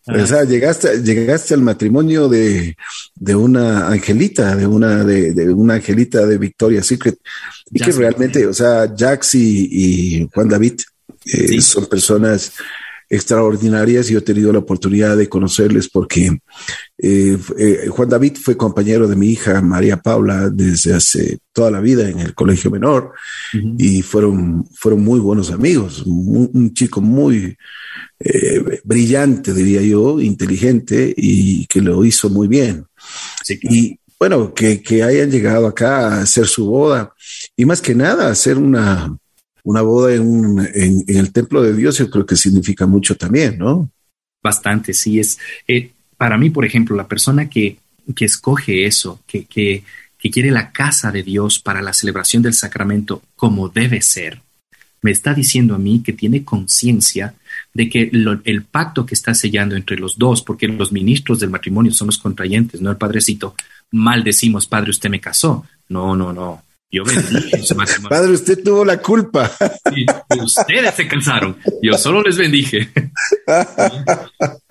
[0.05, 2.75] O sea, llegaste, llegaste al matrimonio de,
[3.15, 7.17] de una angelita, de una, de, una angelita de Victoria's Secret.
[7.71, 10.81] Y que realmente, o sea, Jax y, Juan David
[11.25, 12.53] eh, son personas
[13.15, 16.39] extraordinarias y he tenido la oportunidad de conocerles porque
[16.97, 21.79] eh, eh, Juan David fue compañero de mi hija María Paula desde hace toda la
[21.79, 23.11] vida en el colegio menor
[23.77, 27.55] y fueron, fueron muy buenos amigos, un chico muy,
[28.25, 32.85] eh, brillante, diría yo, inteligente y que lo hizo muy bien.
[33.63, 37.13] Y bueno, que, hayan llegado acá a hacer su boda
[37.57, 39.17] y más que nada hacer una,
[39.63, 43.89] una boda en, el templo de Dios, yo creo que significa mucho también, ¿no?
[44.41, 45.19] Bastante, sí.
[45.19, 47.77] Es eh, para mí, por ejemplo, la persona que,
[48.15, 49.83] que escoge eso, que, que,
[50.17, 54.41] que quiere la casa de Dios para la celebración del sacramento como debe ser,
[55.01, 57.35] me está diciendo a mí que tiene conciencia
[57.73, 58.09] de que
[58.45, 62.17] el pacto que está sellando entre los dos, porque los ministros del matrimonio son los
[62.17, 63.55] contrayentes, no el padrecito,
[63.91, 65.65] mal decimos, padre, usted me casó.
[65.89, 66.62] No, no, no.
[66.93, 68.09] Yo bendije ese matrimonio.
[68.09, 69.51] Padre, usted tuvo la culpa.
[70.43, 71.57] ustedes se cansaron.
[71.81, 72.89] Yo solo les bendije.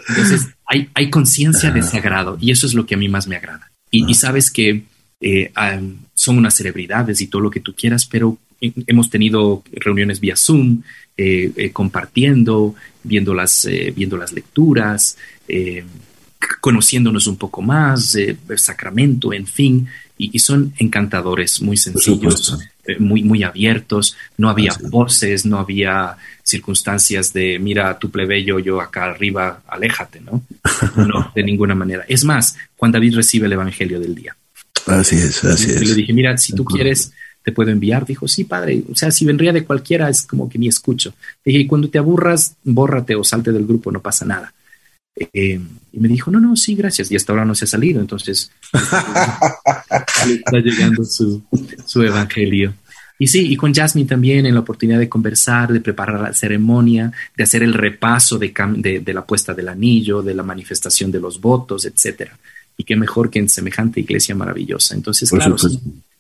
[0.09, 3.35] Entonces, hay, hay conciencia de sagrado y eso es lo que a mí más me
[3.35, 3.73] agrada.
[3.91, 4.85] Y, sabes que
[5.21, 5.53] eh,
[6.15, 10.83] son unas celebridades y todo lo que tú quieras, pero hemos tenido reuniones vía Zoom,
[11.17, 15.19] eh, eh, compartiendo, viendo las, eh, viendo las lecturas,
[16.61, 19.89] conociéndonos un poco más, el sacramento, en fin,
[20.19, 22.59] y, son encantadores, muy sencillos.
[22.87, 28.81] eh, muy, muy abiertos, no había voces, no había circunstancias de, mira, tu plebeyo, yo
[28.81, 30.43] acá arriba, aléjate, ¿no?
[30.97, 32.05] No, de ninguna manera.
[32.09, 34.37] Es más, cuando David recibe el Evangelio del día.
[34.87, 35.89] Así es, así es.
[35.89, 38.05] Le dije, mira, si tú quieres, te puedo enviar.
[38.05, 38.83] Dijo, sí, padre.
[38.91, 41.15] O sea, si vendría de cualquiera, es como que ni escucho.
[41.45, 44.53] Dije, y cuando te aburras, bórrate o salte del grupo, no pasa nada.
[45.17, 45.61] Eh,
[45.93, 47.11] y me dijo, no, no, sí, gracias.
[47.11, 48.01] Y hasta ahora no se ha salido.
[48.01, 51.43] Entonces, está llegando su,
[51.87, 52.75] su evangelio.
[53.19, 57.13] Y sí, y con Jasmine también en la oportunidad de conversar, de preparar la ceremonia,
[57.37, 58.53] de hacer el repaso de,
[59.05, 62.37] de, la puesta del anillo, de la manifestación de los votos, etcétera.
[62.77, 64.97] Y qué mejor que en semejante iglesia maravillosa.
[64.97, 65.55] Entonces, claro,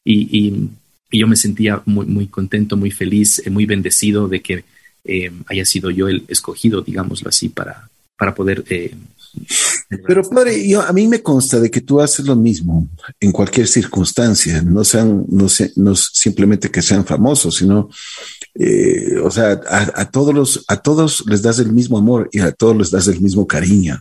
[0.05, 0.47] y,
[1.11, 4.64] y, yo me sentía muy, muy contento, muy feliz, eh, muy bendecido de que
[5.05, 7.90] eh, haya sido yo el escogido, digámoslo así, para,
[8.23, 8.95] para poder eh,
[10.07, 13.66] pero padre, yo, a mí me consta de que tú haces lo mismo en cualquier
[13.66, 17.91] circunstancia, no sean, no, sé, no simplemente que sean famosos, sino,
[18.55, 22.53] eh, o sea, a, todos los, a todos les das el mismo amor y a
[22.53, 23.99] todos les das el mismo cariño.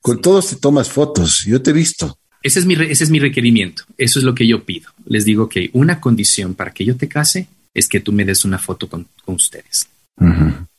[0.00, 2.18] Con todos te tomas fotos, yo te he visto.
[2.42, 4.88] Ese es mi, ese es mi requerimiento, eso es lo que yo pido.
[5.04, 8.46] Les digo que una condición para que yo te case es que tú me des
[8.46, 9.88] una foto con, ustedes.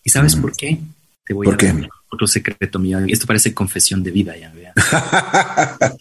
[0.04, 0.80] ¿Y sabes por qué?
[1.24, 1.88] Te voy ¿Por a qué?
[2.10, 3.00] Otro secreto mío.
[3.08, 4.74] Esto parece confesión de vida, ya vean.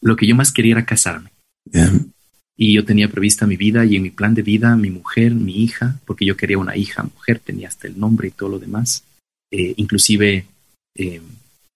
[0.00, 1.30] Lo que yo más quería era casarme.
[2.56, 5.64] Y yo tenía prevista mi vida y en mi plan de vida mi mujer, mi
[5.64, 9.02] hija, porque yo quería una hija mujer, tenía hasta el nombre y todo lo demás.
[9.50, 10.46] Eh, inclusive
[10.96, 11.20] eh,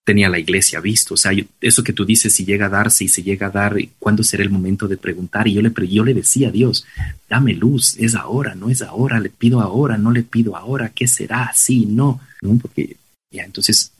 [0.09, 1.12] tenía la iglesia visto.
[1.12, 3.76] O sea, eso que tú dices, si llega a darse y se llega a dar,
[3.98, 5.46] ¿cuándo será el momento de preguntar?
[5.46, 6.86] Y yo le, yo le decía a Dios,
[7.28, 11.06] dame luz, es ahora, no es ahora, le pido ahora, no le pido ahora, ¿qué
[11.06, 11.52] será?
[11.54, 12.56] Sí, no, ¿no?
[12.56, 12.96] Porque
[13.30, 13.92] ya, entonces,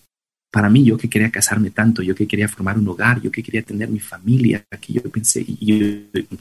[0.51, 3.43] para mí, yo que quería casarme tanto, yo que quería formar un hogar, yo que
[3.43, 5.45] quería tener mi familia, que yo pensé,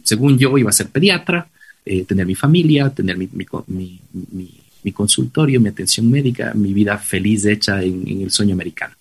[0.01, 1.49] según yo iba a ser pediatra,
[1.83, 7.83] eh, tener mi familia, tener mi, mi, consultorio, mi atención médica, mi vida feliz hecha
[7.83, 8.96] en el sueño americano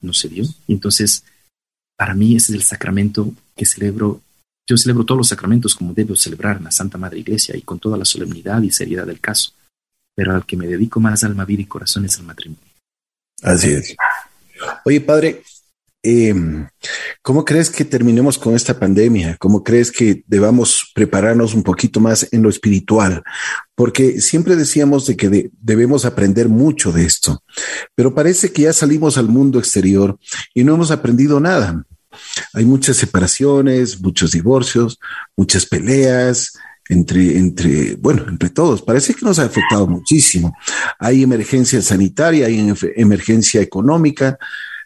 [0.00, 0.44] no se dio.
[0.68, 1.24] entonces,
[1.96, 4.22] para mí ese es el sacramento que celebro.
[4.66, 7.78] Yo celebro todos los sacramentos como debo celebrar en la Santa Madre Iglesia y con
[7.78, 9.52] toda la solemnidad y seriedad del caso.
[10.14, 12.64] Pero al que me dedico más alma, vida y corazón es el matrimonio.
[13.42, 13.96] Así es.
[14.84, 15.42] Oye, padre,
[16.02, 16.66] Em,
[17.20, 19.36] ¿Cómo crees que terminemos con esta pandemia?
[19.38, 23.22] ¿Cómo crees que debamos prepararnos un poquito más en lo espiritual?
[23.74, 27.42] Porque siempre decíamos de que debemos aprender mucho de esto,
[27.94, 30.18] pero parece que ya salimos al mundo exterior
[30.54, 31.84] y no hemos aprendido nada.
[32.54, 34.98] Hay muchas separaciones, muchos divorcios,
[35.36, 36.54] muchas peleas,
[36.88, 38.82] entre, entre, bueno, entre todos.
[38.82, 40.56] Parece que nos ha afectado muchísimo.
[40.98, 44.38] Hay emergencia sanitaria, hay emergencia económica,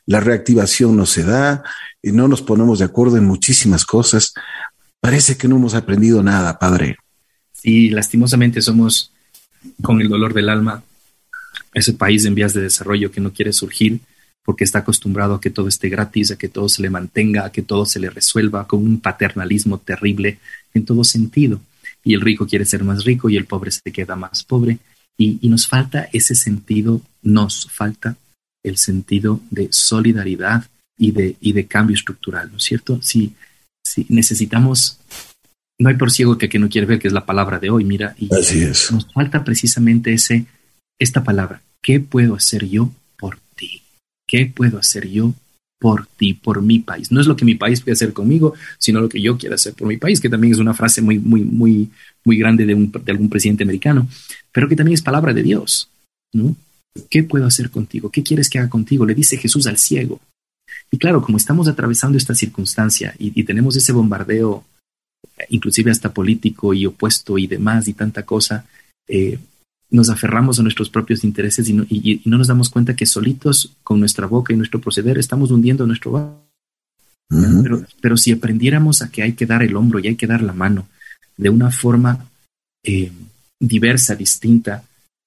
[0.06, 1.62] la reactivación no se da,
[2.02, 4.34] y no nos ponemos de acuerdo en muchísimas cosas.
[5.00, 6.98] Parece que no hemos aprendido nada, padre.
[7.52, 9.10] Sí, lastimosamente somos,
[9.82, 10.82] con el dolor del alma,
[11.72, 14.00] ese país en vías de desarrollo que no quiere surgir
[14.44, 17.52] porque está acostumbrado a que todo esté gratis, a que todo se le mantenga, a
[17.52, 20.38] que todo se le resuelva con un paternalismo terrible
[20.74, 21.60] en todo sentido.
[22.04, 24.78] Y el rico quiere ser más rico y el pobre se queda más pobre.
[25.16, 28.16] Y, y nos falta ese sentido, nos falta
[28.64, 30.66] el sentido de solidaridad
[30.98, 33.00] y de, y de cambio estructural, ¿no es cierto?
[33.02, 33.34] Si,
[33.84, 34.98] si necesitamos,
[35.78, 37.84] no hay por ciego que, que no quiere ver, que es la palabra de hoy,
[37.84, 38.90] mira, y Así es.
[38.90, 40.46] nos falta precisamente ese,
[40.98, 43.82] esta palabra, ¿qué puedo hacer yo por ti?
[44.26, 45.34] ¿Qué puedo hacer yo
[45.78, 47.12] por ti, por mi país?
[47.12, 49.74] No es lo que mi país puede hacer conmigo, sino lo que yo quiero hacer
[49.74, 51.90] por mi país, que también es una frase muy, muy, muy,
[52.24, 54.08] muy grande de, un, de algún presidente americano,
[54.52, 55.90] pero que también es palabra de Dios,
[56.32, 56.56] ¿no?
[57.10, 58.10] ¿Qué puedo hacer contigo?
[58.10, 59.04] ¿Qué quieres que haga contigo?
[59.04, 60.20] Le dice Jesús al ciego.
[60.90, 64.64] Y claro, como estamos atravesando esta circunstancia y, tenemos ese bombardeo,
[65.48, 68.66] inclusive hasta político y opuesto y demás y tanta cosa,
[69.08, 69.38] eh,
[69.90, 74.26] nos aferramos a nuestros propios intereses y no, nos damos cuenta que solitos con nuestra
[74.26, 76.44] boca y nuestro proceder estamos hundiendo nuestro barco.
[78.00, 80.52] pero, si aprendiéramos a que hay que dar el hombro y hay que dar la
[80.52, 80.86] mano
[81.36, 82.28] de una forma
[82.84, 83.10] eh,
[83.60, 84.84] diversa, distinta,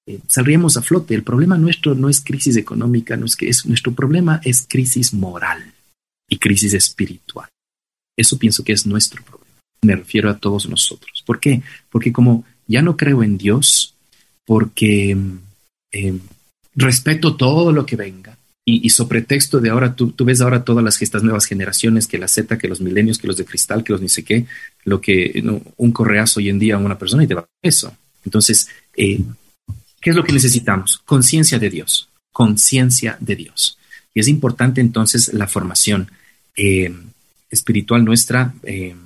[0.08, 1.14] eh, saldríamos a flote.
[1.14, 5.12] El problema nuestro no es crisis económica, no es que es, nuestro problema es crisis
[5.12, 5.74] moral
[6.26, 7.48] y crisis espiritual.
[8.16, 9.60] Eso pienso que es nuestro problema.
[9.82, 11.22] Me refiero a todos nosotros.
[11.26, 11.62] ¿Por qué?
[11.90, 13.94] Porque como ya no creo en Dios,
[14.46, 15.10] porque
[15.92, 16.20] em,
[16.74, 20.62] respeto todo lo que venga, y, y, sobre texto de ahora, tú, tú, ves ahora
[20.62, 23.82] todas las estas nuevas generaciones, que la Z, que los milenios, que los de cristal,
[23.82, 24.44] que los ni sé qué,
[24.84, 25.42] lo que
[25.76, 27.96] un correazo hoy en día a una persona y te va eso.
[28.26, 29.20] Entonces, eh,
[30.08, 31.02] ¿Qué es lo que necesitamos?
[31.04, 33.76] Conciencia de Dios, conciencia de Dios.
[34.14, 36.10] Y es importante entonces la formación
[36.56, 36.90] eh,
[37.50, 38.96] espiritual nuestra, eh,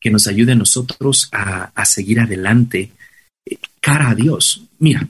[0.00, 2.90] que nos ayude a nosotros a, seguir adelante
[3.46, 4.64] eh, cara a Dios.
[4.80, 5.06] Mira,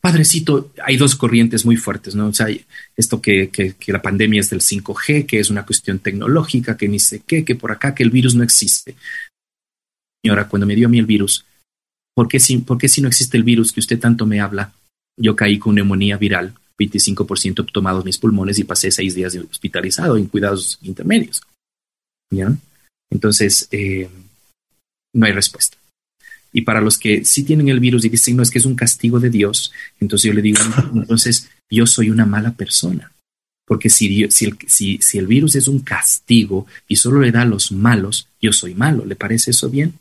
[0.00, 2.28] Padrecito, hay dos corrientes muy fuertes, ¿no?
[2.28, 2.46] O sea,
[2.96, 7.00] esto que, que, la pandemia es del 5G, que es una cuestión tecnológica, que ni
[7.00, 8.96] sé qué, que por acá, que el virus no existe.
[10.22, 11.44] Señora, cuando me dio a mí el virus,
[12.14, 14.72] ¿por qué si, por qué si no existe el virus que usted tanto me habla?
[15.16, 20.26] Yo caí con neumonía viral, 25% tomados mis pulmones y pasé seis días hospitalizado en
[20.26, 21.42] cuidados intermedios.
[22.30, 22.54] ¿Ya?
[23.10, 24.08] Entonces, eh,
[25.12, 25.76] no hay respuesta.
[26.52, 28.74] Y para los que sí tienen el virus y dicen, no, es que es un
[28.74, 30.58] castigo de Dios, entonces yo le digo,
[30.94, 33.12] entonces yo soy una mala persona.
[33.66, 37.42] Porque si, si, el, si, si el virus es un castigo y solo le da
[37.42, 39.04] a los malos, yo soy malo.
[39.04, 39.94] ¿Le parece eso bien?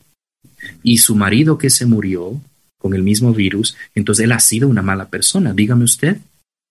[0.84, 2.41] Y su marido que se murió
[2.78, 6.18] con el mismo virus, entonces él ha sido una mala persona, dígame usted.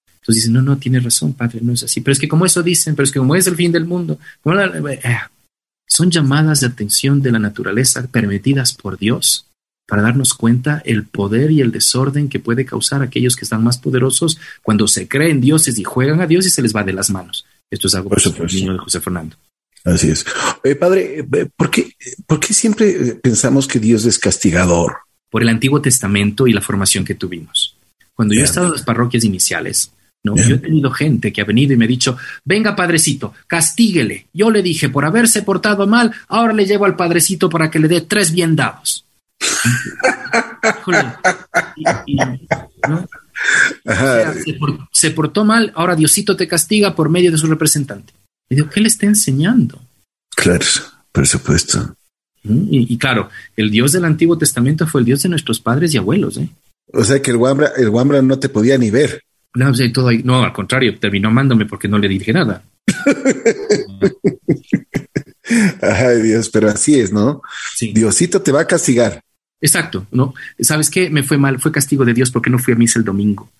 [0.06, 2.00] Entonces dice, no, no, tiene razón, padre, no es así.
[2.00, 4.18] Pero es que como eso dicen, pero es que como es el fin del mundo,
[4.44, 5.18] eh,
[5.86, 9.46] son llamadas de atención de la naturaleza permitidas por Dios
[9.88, 13.78] para darnos cuenta el poder y el desorden que puede causar aquellos que están más
[13.78, 17.08] poderosos cuando se creen dioses y juegan a Dios y se les va de las
[17.08, 17.46] manos.
[17.70, 19.36] Esto es algo por el niño de José Fernando.
[19.92, 20.24] Así es.
[20.78, 21.24] padre,
[21.56, 21.92] ¿por qué,
[22.26, 24.98] ¿por qué siempre pensamos que Dios es castigador?
[25.30, 27.76] Por el Antiguo Testamento y la formación que tuvimos.
[28.14, 29.92] Cuando yo he estado en las parroquias iniciales,
[30.24, 30.34] ¿no?
[30.36, 34.26] Yo he tenido gente que ha venido y me ha dicho, venga padrecito, castíguele.
[34.32, 37.88] Yo le dije, por haberse portado mal, ahora le llevo al padrecito para que le
[37.88, 39.04] dé tres bien dados
[44.92, 48.12] se, portó mal, ahora Diosito te castiga por medio de su representante.
[48.48, 49.80] Y digo, ¿qué le está enseñando?
[50.34, 50.64] Claro,
[51.12, 51.94] por supuesto.
[52.42, 56.38] Y, claro, el Dios del Antiguo Testamento fue el Dios de nuestros padres y abuelos.
[56.38, 56.48] ¿eh?
[56.92, 59.22] O sea que el Wambra, el Wambra no te podía ni ver.
[59.54, 62.62] No, todo no, al contrario, terminó amándome porque no le dije nada.
[65.80, 67.42] Ay, Dios, pero así es, ¿no?
[67.80, 69.20] Diosito te va a castigar.
[69.60, 70.34] Exacto, ¿no?
[70.60, 71.10] ¿Sabes qué?
[71.10, 73.50] Me fue mal, fue castigo de Dios porque no fui a misa el domingo.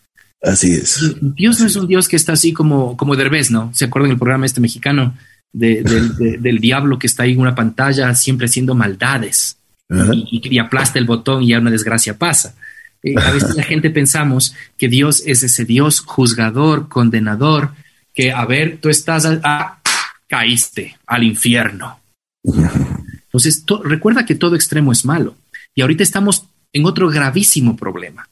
[0.42, 1.16] Así es.
[1.20, 3.72] Dios no es un Dios que está así como, como Derbez, ¿no?
[3.74, 5.16] ¿Se acuerdan el programa este mexicano
[5.52, 9.56] del diablo que está ahí en una pantalla siempre haciendo maldades
[9.88, 12.54] y, aplasta el botón y ya una desgracia pasa?
[13.02, 17.72] Eh, a veces la gente pensamos que Dios es ese Dios juzgador, condenador,
[18.14, 19.80] que a ver, tú estás, a,
[20.28, 22.00] caíste al infierno.
[22.44, 25.36] Entonces, recuerda que todo extremo es malo.
[25.74, 28.28] Y ahorita estamos en otro gravísimo problema,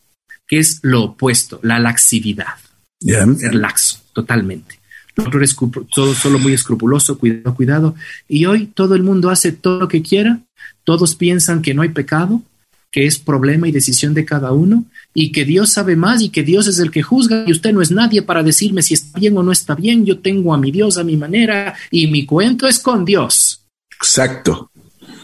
[0.47, 2.55] que es lo opuesto, la laxividad.
[3.01, 4.79] Ser laxo, totalmente.
[5.17, 5.57] otro es
[5.95, 7.95] todo solo muy escrupuloso, cuidado, cuidado.
[8.29, 10.41] Y hoy todo el mundo hace todo lo que quiera,
[10.85, 12.43] todos piensan que no hay pecado,
[12.91, 16.43] que es problema y decisión de cada uno, y que Dios sabe más y que
[16.43, 19.37] Dios es el que juzga, y usted no es nadie para decirme si está bien
[19.37, 22.67] o no está bien, yo tengo a mi Dios a mi manera, y mi cuento
[22.67, 23.61] es con Dios.
[23.95, 24.71] Exacto.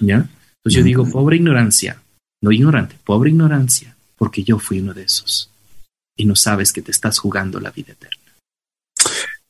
[0.00, 0.16] ¿Ya?
[0.16, 2.02] Entonces yo digo, pobre ignorancia,
[2.42, 3.91] no ignorante, pobre ignorancia,
[4.22, 5.50] porque yo fui uno de esos.
[6.16, 8.22] Y no sabes que te estás jugando la vida eterna.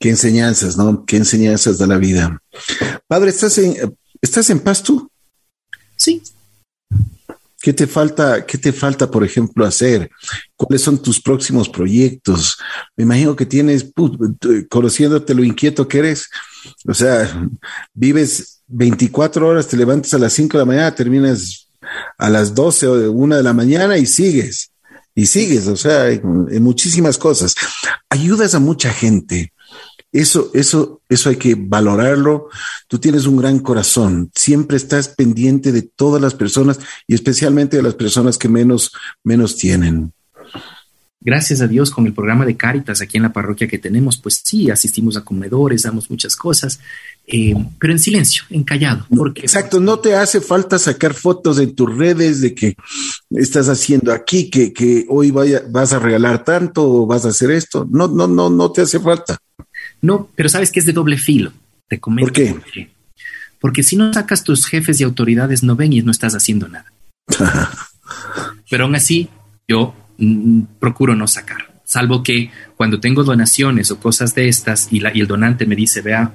[0.00, 1.04] Qué enseñanzas, ¿no?
[1.04, 2.40] Qué enseñanzas de la vida.
[3.06, 5.10] Padre, ¿estás en, ¿estás en paz tú?
[5.94, 6.22] Sí.
[7.60, 10.10] ¿Qué te falta, qué te falta, por ejemplo, hacer?
[10.56, 12.56] ¿Cuáles son tus próximos proyectos?
[12.96, 13.92] Me imagino que tienes,
[14.70, 16.30] conociéndote lo inquieto que eres,
[16.88, 17.46] o sea,
[17.92, 21.62] vives 24 horas, te levantas a las 5 de la mañana, terminas
[22.18, 24.72] a las 12 o 1 de la mañana y sigues,
[25.14, 26.08] y sigues, o sea,
[26.60, 27.54] muchísimas cosas.
[28.08, 29.52] Ayudas a mucha gente.
[30.10, 32.48] Eso, eso, eso hay que valorarlo.
[32.86, 34.30] Tú tienes un gran corazón.
[34.34, 38.92] Siempre estás pendiente de todas las personas y especialmente de las personas que menos,
[39.24, 40.12] menos tienen
[41.24, 44.40] gracias a Dios con el programa de Cáritas aquí en la parroquia que tenemos, pues
[44.44, 46.80] sí, asistimos a comedores, damos muchas cosas,
[47.26, 49.06] eh, pero en silencio, en callado.
[49.14, 52.76] Porque, Exacto, no te hace falta sacar fotos en tus redes de que
[53.30, 57.50] estás haciendo aquí, que, que hoy vaya, vas a regalar tanto o vas a hacer
[57.50, 57.86] esto.
[57.90, 59.38] No, no, no, no te hace falta.
[60.00, 61.52] No, pero sabes que es de doble filo.
[61.88, 62.50] Te comento ¿Por qué?
[62.52, 62.90] por qué.
[63.60, 66.92] Porque si no sacas tus jefes y autoridades, no ven y no estás haciendo nada.
[68.70, 69.28] pero aún así,
[69.68, 69.94] yo
[70.78, 75.20] procuro no sacar, salvo que cuando tengo donaciones o cosas de estas y, la, y
[75.20, 76.32] el donante me dice, vea,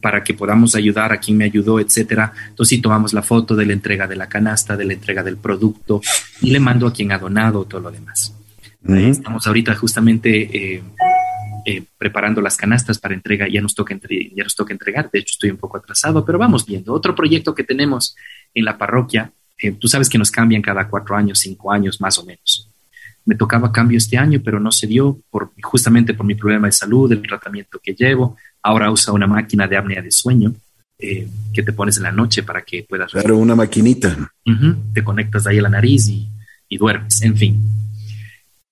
[0.00, 2.32] para que podamos ayudar a quien me ayudó, etcétera.
[2.48, 5.36] Entonces sí tomamos la foto de la entrega de la canasta, de la entrega del
[5.36, 6.00] producto
[6.42, 8.34] y le mando a quien ha donado todo lo demás.
[8.82, 10.82] Estamos ahorita justamente eh,
[11.66, 13.46] eh, preparando las canastas para entrega.
[13.48, 15.10] Ya nos toca ya nos toca entregar.
[15.10, 16.92] De hecho estoy un poco atrasado, pero vamos viendo.
[16.92, 18.16] Otro proyecto que tenemos
[18.54, 19.32] en la parroquia.
[19.58, 22.70] Eh, tú sabes que nos cambian cada cuatro años, cinco años más o menos
[23.24, 26.72] me tocaba cambio este año, pero no se dio por, justamente por mi problema de
[26.72, 28.36] salud, el tratamiento que llevo.
[28.62, 30.54] Ahora usa una máquina de apnea de sueño.
[30.98, 33.10] eh, que te pones en la noche para que puedas...
[33.10, 34.32] Claro, una maquinita.
[34.92, 37.62] te conectas ahí a la nariz y, duermes, en fin.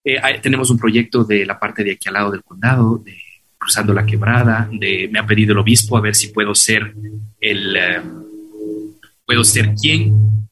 [0.05, 3.16] Eh, tenemos un proyecto de la parte de aquí al lado del condado, de
[3.57, 6.94] cruzando la quebrada, de, me ha pedido el obispo a ver si puedo ser
[7.40, 7.76] el...
[7.76, 8.03] Eh,
[9.24, 10.49] puedo ser quien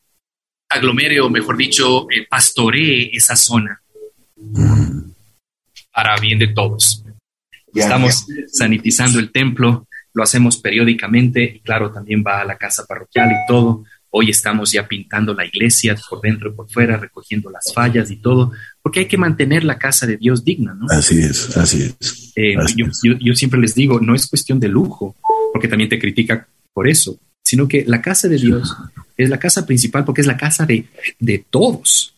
[0.68, 3.80] aglomere o mejor dicho, pastoree esa zona
[5.92, 7.04] para bien de todos.
[7.74, 13.32] Estamos sanitizando el templo, lo hacemos periódicamente y claro, también va a la casa parroquial
[13.32, 13.84] y todo.
[14.10, 18.16] Hoy estamos ya pintando la iglesia por dentro y por fuera, recogiendo las fallas y
[18.16, 20.86] todo, porque hay que mantener la casa de Dios digna, ¿no?
[20.88, 22.32] Así es, así es.
[22.34, 25.16] Eh, yo, siempre les digo, no es cuestión de lujo,
[25.52, 28.74] porque también te critica por eso, sino que la casa de Dios
[29.18, 30.86] es la casa principal porque es la casa de,
[31.18, 32.15] de todos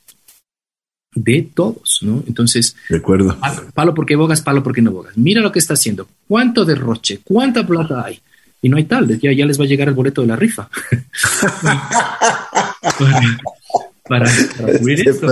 [1.14, 2.22] de todos, ¿no?
[2.26, 3.36] Entonces, Recuerdo.
[3.74, 5.16] Palo, porque bogas, palo porque no bogas.
[5.16, 6.08] Mira lo que está haciendo.
[6.26, 7.20] ¿Cuánto derroche?
[7.24, 8.20] ¿Cuánta plata hay?
[8.60, 10.68] Y no hay tal, ya, ya les va a llegar el boleto de la rifa.
[14.08, 14.30] para,
[14.78, 15.28] cubrir esto.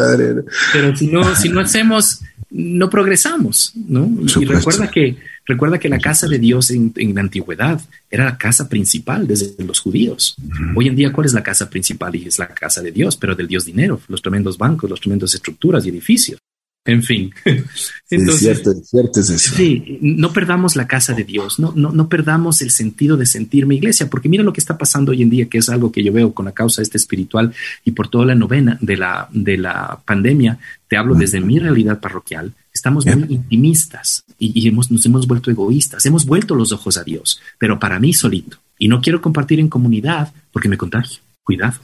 [0.72, 2.20] Pero si no, si no hacemos,
[2.50, 4.08] no progresamos, ¿no?
[4.40, 5.16] Y recuerda que
[5.46, 7.80] Recuerda que la casa de Dios en, la antigüedad
[8.10, 10.34] era la casa principal desde los judíos.
[10.74, 12.16] Hoy en día, ¿cuál es la casa principal?
[12.16, 15.34] Y es la casa de Dios, pero del Dios dinero, los tremendos bancos, los tremendos
[15.34, 16.40] estructuras y edificios.
[16.84, 17.32] En fin.
[18.10, 19.54] Entonces, cierto, cierto es eso.
[19.54, 23.74] Sí, no perdamos la casa de Dios, no, no, no perdamos el sentido de sentirme
[23.74, 26.12] iglesia, porque mira lo que está pasando hoy en día, que es algo que yo
[26.12, 27.52] veo con la causa este espiritual
[27.84, 30.58] y por toda la novena de la, de la pandemia.
[30.88, 36.04] Te hablo desde mi realidad parroquial Estamos muy intimistas y, hemos, nos hemos vuelto egoístas.
[36.04, 38.58] Hemos vuelto los ojos a Dios, pero para mí solito.
[38.78, 41.20] Y no quiero compartir en comunidad porque me contagio.
[41.42, 41.80] Cuidado.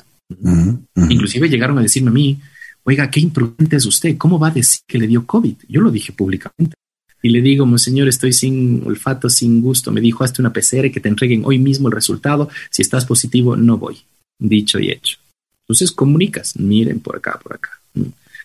[1.09, 2.38] Inclusive llegaron a decirme a mí,
[2.84, 4.18] oiga, qué imprudente es usted.
[4.18, 5.55] ¿Cómo va a decir que le dio COVID?
[5.66, 6.74] Yo lo dije públicamente.
[7.22, 9.93] Y le digo, señor, estoy sin olfato, sin gusto.
[9.93, 12.51] Me dijo, hazte una PCR que te entreguen hoy mismo el resultado.
[12.70, 13.97] Si estás positivo, no voy.
[14.38, 15.16] Dicho y hecho.
[15.62, 17.70] Entonces comunicas, miren por acá, por acá.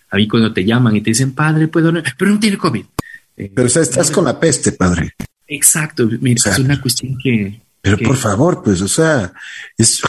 [0.09, 2.85] A mí cuando te llaman y te dicen, padre, puedo, pero no tiene COVID.
[3.37, 5.13] Eh, pero estás con la peste, padre.
[5.47, 7.61] Exacto, mira, es una cuestión que...
[7.81, 9.31] Pero por favor, pues, o sea,
[9.77, 10.01] es,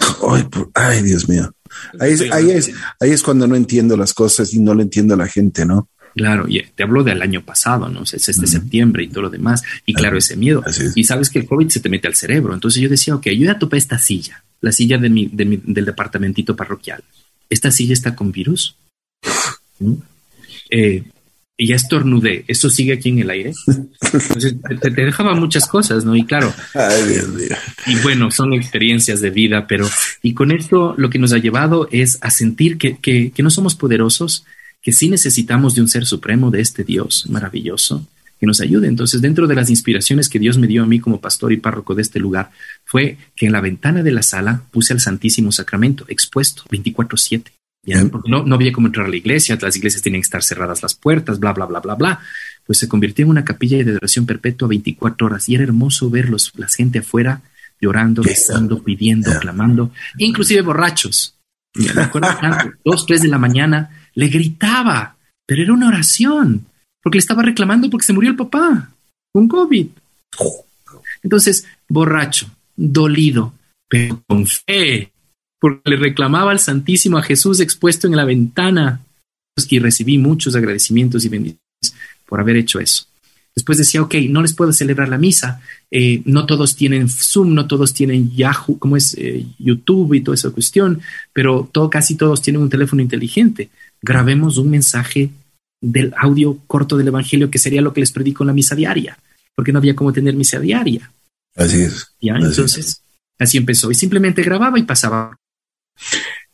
[0.74, 1.52] ay, Dios mío.
[2.00, 5.14] Ahí es, ahí, es, ahí es cuando no entiendo las cosas y no le entiendo
[5.14, 5.88] a la gente, ¿no?
[6.18, 8.02] Claro, y te hablo del año pasado, ¿no?
[8.02, 9.62] Es este septiembre y todo lo demás.
[9.86, 10.64] Y claro, ese miedo.
[10.96, 12.54] Y sabes que el COVID se te mete al cerebro.
[12.54, 16.56] Entonces yo decía, ok, ayuda a topar esta silla, la silla de mi, del departamentito
[16.56, 17.04] parroquial.
[17.48, 18.76] Esta silla está con virus.
[20.70, 21.04] Eh,
[21.60, 23.52] y ya estornudé, ¿esto sigue aquí en el aire?
[23.66, 26.14] Entonces, te, dejaba muchas cosas, ¿no?
[26.14, 26.54] Y claro,
[27.86, 29.88] y bueno, son experiencias de vida, pero
[30.22, 33.50] y con esto lo que nos ha llevado es a sentir que, que, que no
[33.50, 34.44] somos poderosos,
[34.80, 38.06] que sí necesitamos de un ser supremo, de este Dios maravilloso,
[38.38, 38.86] que nos ayude.
[38.86, 41.96] Entonces, dentro de las inspiraciones que Dios me dio a mí como pastor y párroco
[41.96, 42.52] de este lugar,
[42.84, 47.57] fue que en la ventana de la sala puse al Santísimo Sacramento expuesto 24/7
[48.26, 50.94] no, no había como entrar a la iglesia, las iglesias tienen que estar cerradas las
[50.94, 52.20] puertas, bla, bla, bla, bla, bla.
[52.66, 56.28] Pues se convirtió en una capilla de adoración perpetua 24 horas y era hermoso ver
[56.28, 57.42] los, la gente afuera
[57.80, 61.34] llorando, rezando, pidiendo, clamando, inclusive borrachos.
[62.84, 65.16] dos, tres de la mañana, le gritaba,
[65.46, 66.66] pero era una oración,
[67.02, 68.90] porque le estaba reclamando porque se murió el papá
[69.32, 69.86] con COVID.
[71.22, 73.54] Entonces, borracho, dolido,
[73.88, 75.12] pero con fe,
[75.60, 79.00] porque le reclamaba al Santísimo a Jesús expuesto en la ventana
[79.68, 81.94] y recibí muchos agradecimientos y bendiciones
[82.26, 83.04] por haber hecho eso.
[83.54, 85.60] Después decía, ok, no les puedo celebrar la misa,
[85.90, 90.36] eh, no todos tienen Zoom, no todos tienen Yahoo, como es eh, YouTube y toda
[90.36, 91.00] esa cuestión,
[91.32, 93.70] pero todo, casi todos tienen un teléfono inteligente.
[94.00, 95.30] Grabemos un mensaje
[95.80, 99.18] del audio corto del Evangelio que sería lo que les predico en la misa diaria,
[99.56, 101.10] porque no había cómo tener misa diaria.
[101.56, 102.12] Así es.
[102.20, 103.02] Ya, entonces,
[103.40, 103.90] así empezó.
[103.90, 105.36] Y simplemente grababa y pasaba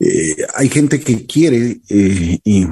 [0.00, 2.66] eh, hay gente que quiere eh, y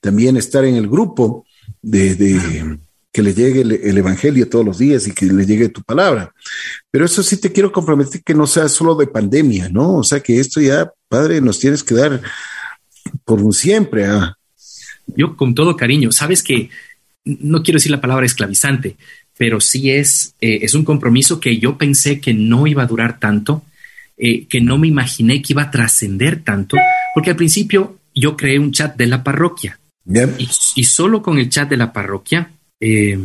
[0.00, 1.46] también estar en el grupo
[1.80, 2.78] de,
[3.12, 6.32] que le llegue el, Evangelio todos los días y que le llegue tu palabra.
[6.90, 9.96] Pero eso sí te quiero comprometer que no sea solo de pandemia, ¿no?
[9.96, 12.20] O sea, que esto ya, Padre, nos tienes que dar
[13.24, 14.06] por un siempre.
[14.06, 14.36] ¿ah?
[15.06, 16.70] Yo con todo cariño, sabes que
[17.24, 18.96] no quiero decir la palabra esclavizante,
[19.36, 23.18] pero sí es, eh, es un compromiso que yo pensé que no iba a durar
[23.18, 23.62] tanto
[24.16, 26.76] eh, que no me imaginé que iba a trascender tanto,
[27.14, 29.78] porque al principio yo creé un chat de la parroquia.
[30.76, 33.18] Y, solo con el chat de la parroquia, eh,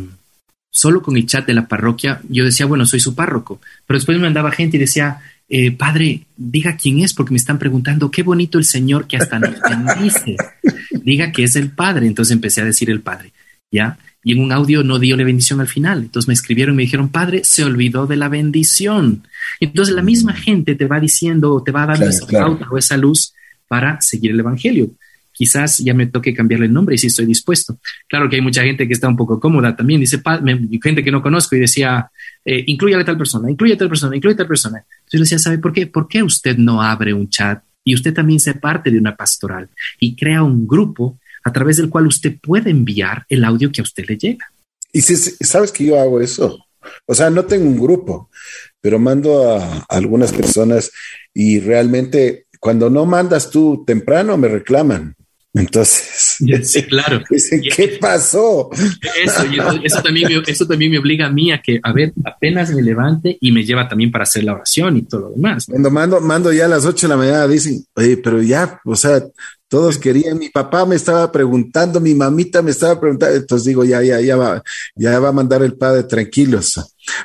[0.70, 3.60] solo con el chat de la parroquia, yo decía, bueno, soy su párroco.
[3.86, 7.58] Pero después me mandaba gente y decía, eh, padre, diga quién es, porque me están
[7.58, 10.36] preguntando, qué bonito el Señor que hasta nos bendice.
[11.04, 12.06] diga que es el padre.
[12.06, 13.32] Entonces empecé a decir el padre.
[13.70, 13.98] ¿ya?
[14.22, 16.00] Y en un audio no dio la bendición al final.
[16.00, 19.26] Entonces me escribieron y me dijeron, padre, se olvidó de la bendición.
[19.60, 23.32] Entonces la misma gente te va diciendo, te va dando esa pauta o esa luz
[23.66, 24.90] para seguir el evangelio.
[25.32, 27.78] Quizás ya me toque cambiarle el nombre y si estoy dispuesto.
[28.06, 30.00] Claro que hay mucha gente que está un poco cómoda también.
[30.00, 30.20] Dice,
[30.82, 32.10] gente que no conozco y decía,
[32.44, 34.78] eh, incluye a tal persona, incluye a tal persona, incluye a tal persona.
[34.78, 35.86] Entonces yo le decía, ¿sabe por qué?
[35.86, 39.68] ¿Por qué usted no abre un chat y usted también se parte de una pastoral
[39.98, 43.84] y crea un grupo a través del cual usted puede enviar el audio que a
[43.84, 44.46] usted le llega.
[44.92, 46.58] Y si sabes que yo hago eso,
[47.06, 48.30] o sea, no tengo un grupo,
[48.80, 50.90] pero mando a, algunas personas
[51.34, 55.14] y realmente cuando no mandas tú temprano me reclaman.
[55.52, 57.22] Entonces, sí, claro.
[57.76, 58.70] ¿qué pasó?
[59.24, 62.82] Eso, también me, eso también me obliga a mí a que, a ver, apenas me
[62.82, 65.66] levante y me lleva también para hacer la oración y todo lo demás.
[65.66, 68.94] Cuando mando, mando ya a las 8 de la mañana, dicen, oye, pero ya, o
[68.94, 69.22] sea,
[69.70, 74.02] todos querían, mi papá me estaba preguntando, mi mamita me estaba preguntando, entonces digo, ya,
[74.02, 74.60] ya, ya va,
[74.96, 76.74] ya va a mandar el padre tranquilos.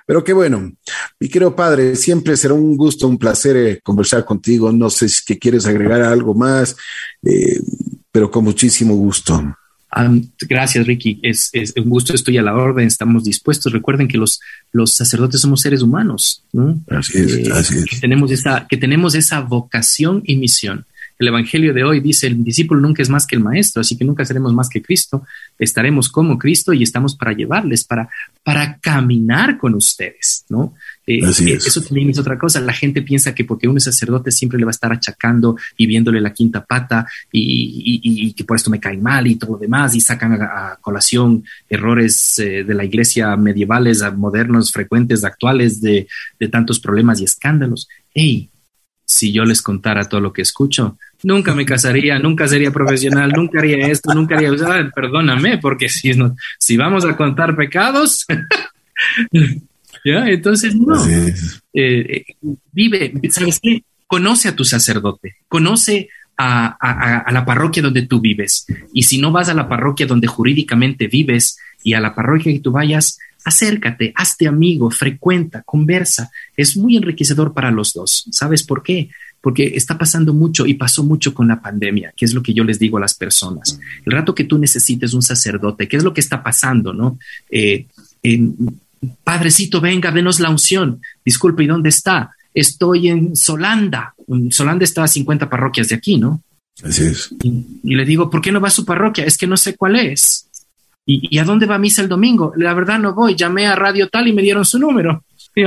[0.05, 0.71] Pero qué bueno,
[1.19, 4.71] mi querido padre, siempre será un gusto, un placer eh, conversar contigo.
[4.71, 6.77] No sé si que quieres agregar algo más,
[7.23, 7.59] eh,
[8.11, 9.43] pero con muchísimo gusto.
[10.47, 11.19] gracias, Ricky.
[11.23, 13.73] Es, un gusto, estoy a la orden, estamos dispuestos.
[13.73, 14.39] Recuerden que los,
[14.71, 16.79] los sacerdotes somos seres humanos, ¿no?
[16.89, 17.85] Así es, eh, así es.
[17.85, 20.85] Que tenemos, esa, que tenemos esa vocación y misión.
[21.17, 24.03] El Evangelio de hoy dice, el discípulo nunca es más que el maestro, así que
[24.03, 25.23] nunca seremos más que Cristo,
[25.57, 28.09] estaremos como Cristo y estamos para llevarles, para,
[28.43, 30.73] para caminar con ustedes, ¿no?
[31.07, 32.59] Eh, eh, eso también es otra cosa.
[32.59, 35.85] La gente piensa que porque uno es sacerdote siempre le va a estar achacando y
[35.85, 39.95] viéndole la quinta pata y, que por esto me cae mal y todo lo demás
[39.95, 46.07] y sacan a, colación errores eh, de la iglesia medievales, modernos, frecuentes, actuales, de,
[46.39, 47.87] de tantos problemas y escándalos.
[48.13, 48.49] Hey,
[49.05, 53.59] si yo les contara todo lo que escucho, nunca me casaría, nunca sería profesional, nunca
[53.59, 54.51] haría esto, nunca haría,
[54.93, 56.11] perdóname, porque si,
[56.59, 58.25] si vamos a contar pecados,
[60.05, 60.27] ¿ya?
[60.27, 61.05] Entonces, no.
[61.07, 61.33] Eh,
[61.73, 62.25] eh,
[62.71, 63.83] vive, ¿sabes qué?
[64.07, 66.77] Conoce a tu sacerdote, conoce a,
[67.25, 68.65] a, la parroquia donde tú vives.
[68.93, 72.59] Y si no vas a la parroquia donde jurídicamente vives y a la parroquia que
[72.59, 76.31] tú vayas, acércate, hazte amigo, frecuenta, conversa.
[76.57, 78.25] Es muy enriquecedor para los dos.
[78.31, 79.09] ¿Sabes por qué?
[79.39, 82.63] Porque está pasando mucho y pasó mucho con la pandemia, que es lo que yo
[82.63, 83.79] les digo a las personas.
[84.03, 86.91] El rato que tú necesites un sacerdote, ¿qué es lo que está pasando?
[86.91, 87.19] ¿No?
[87.49, 87.85] Eh,
[89.23, 91.01] Padrecito, venga, denos la unción.
[91.23, 92.31] Disculpe, ¿y dónde está?
[92.51, 94.15] Estoy en Solanda.
[94.49, 96.41] Solanda está a 50 parroquias de aquí, ¿no?
[96.83, 97.29] Así es.
[97.41, 99.23] y le digo, ¿por qué no va a su parroquia?
[99.23, 100.47] Es que no sé cuál es.
[101.05, 102.51] ¿Y, a dónde va misa el domingo?
[102.57, 105.23] La verdad no voy, llamé a Radio Tal y me dieron su número.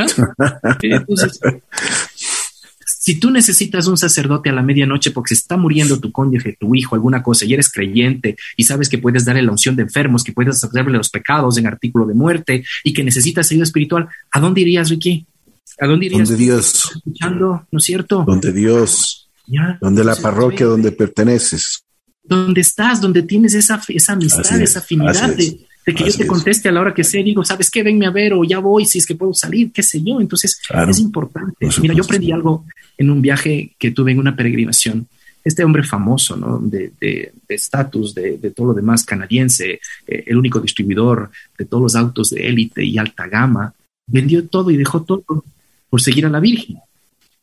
[2.85, 6.74] si tú necesitas un sacerdote a la medianoche porque se está muriendo tu cónyuge, tu
[6.74, 10.24] hijo, alguna cosa, y eres creyente y sabes que puedes darle la unción de enfermos,
[10.24, 14.40] que puedes hacerle los pecados en artículo de muerte y que necesitas ayuda espiritual, ¿a
[14.40, 15.24] dónde irías, Ricky?
[15.78, 16.28] ¿A dónde irías?
[16.28, 16.93] Donde Dios.
[16.97, 18.24] Escuchando, ¿no es cierto?
[18.27, 19.31] Donde Dios.
[19.81, 21.85] donde la parroquia donde perteneces
[22.28, 26.72] donde estás, donde tienes esa, esa amistad, esa afinidad de, que yo te conteste a
[26.72, 27.82] la hora que sé, digo, ¿sabes qué?
[27.82, 30.20] Venme a ver o ya voy, si es que puedo salir, qué sé yo.
[30.20, 31.66] Entonces, es importante.
[31.80, 32.66] Mira, yo aprendí algo
[32.98, 35.09] en un viaje que tuve en una peregrinación.
[35.42, 36.59] Este hombre famoso, ¿no?
[36.59, 41.96] De estatus, de, de, todo lo demás, canadiense, eh, el único distribuidor de todos los
[41.96, 43.72] autos de élite y alta gama,
[44.06, 45.44] vendió todo y dejó todo
[45.88, 46.76] por seguir a la Virgen.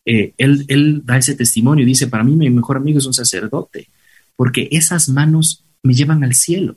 [0.05, 3.13] Eh, él, él da ese testimonio y dice, para mí mi mejor amigo es un
[3.13, 3.87] sacerdote
[4.35, 6.75] porque esas manos me llevan al cielo.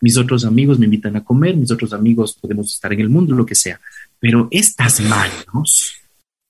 [0.00, 3.34] Mis otros amigos me invitan a comer, mis otros amigos podemos estar en el mundo,
[3.34, 3.80] lo que sea,
[4.18, 5.94] pero estas manos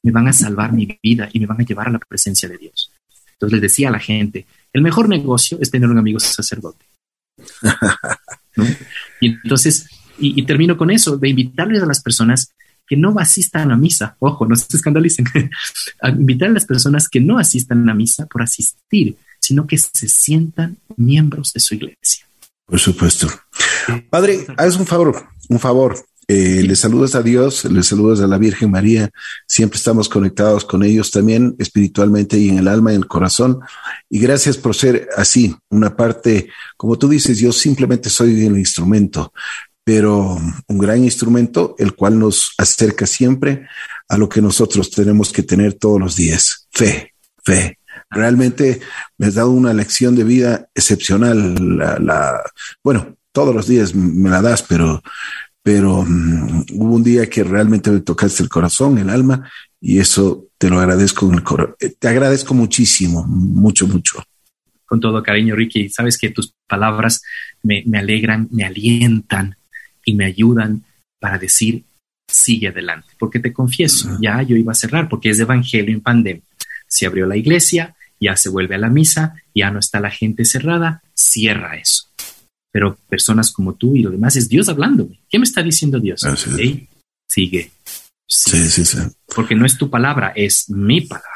[0.03, 2.59] me van a salvar mi vida y me van a llevar a la presencia de
[2.59, 2.93] Dios.
[3.33, 6.87] Entonces les decía a la gente, el mejor negocio es tener un amigo sacerdote.
[9.21, 9.89] Y entonces,
[10.19, 12.53] y, termino con eso, de invitarles a las personas
[12.87, 15.27] que no asistan a misa, ojo, no se escandalicen,
[16.01, 19.17] a invitar a las personas que no asistan a misa por asistir,
[19.47, 22.27] sino que se sientan miembros de su iglesia.
[22.67, 23.29] Por supuesto.
[24.11, 26.05] Padre, haz un favor, un favor.
[26.29, 29.11] Eh, le saludas a Dios, le saludas a la Virgen María.
[29.47, 33.61] Siempre estamos conectados con ellos también espiritualmente y en el alma y en el corazón.
[34.11, 39.33] Y gracias por ser así, una parte, como tú dices, yo simplemente soy el instrumento,
[39.85, 40.37] pero
[40.67, 43.69] un gran instrumento, el cual nos acerca siempre
[44.09, 46.67] a lo que nosotros tenemos que tener todos los días.
[46.73, 47.15] Fe,
[47.45, 47.76] fe,
[48.11, 48.81] Realmente
[49.19, 51.55] me has dado una lección de vida excepcional.
[51.77, 52.43] La,
[52.83, 55.03] bueno, todos los días me la das, pero,
[55.63, 59.51] pero mm, hubo un día que realmente me tocaste el corazón, el alma,
[59.81, 61.31] y eso te lo agradezco.
[61.81, 64.23] Eh, te agradezco muchísimo, mucho, mucho.
[64.85, 65.89] Con todo cariño, Ricky.
[65.89, 67.23] Sabes que tus palabras
[67.63, 69.57] me, me alegran, me alientan
[70.05, 70.85] y me ayudan
[71.19, 71.85] para decir,
[72.29, 73.09] sigue adelante.
[73.19, 76.43] Porque te confieso, ya yo iba a cerrar, porque es evangelio en pandemia.
[76.87, 80.45] Se abrió la iglesia, ya se vuelve a la misa, ya no está la gente
[80.45, 82.05] cerrada, cierra eso.
[82.73, 85.21] Pero personas como tú y lo demás es Dios hablándome.
[85.29, 86.23] ¿Qué me está diciendo Dios?
[87.29, 87.71] sigue.
[88.29, 88.99] Sí, sí, sí.
[89.35, 91.31] Porque no es tu palabra, es mi palabra,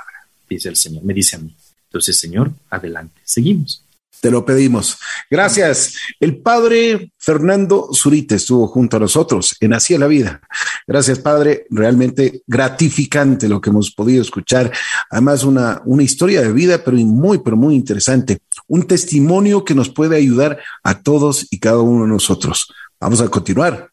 [0.49, 1.55] dice el Señor, me dice a mí.
[1.85, 3.85] Entonces, Señor, adelante, seguimos.
[4.21, 4.99] Te lo pedimos.
[5.31, 5.95] Gracias.
[6.19, 10.41] El padre Fernando Zurita estuvo junto a nosotros en Así la Vida.
[10.87, 11.67] Gracias, padre.
[11.71, 14.71] Realmente gratificante lo que hemos podido escuchar.
[15.11, 18.41] Además, una, una historia de vida, pero muy, pero muy interesante.
[18.69, 22.73] Un testimonio que nos puede ayudar a todos y cada uno de nosotros.
[23.01, 23.91] Vamos a continuar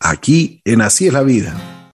[0.00, 1.77] aquí en Así es la Vida.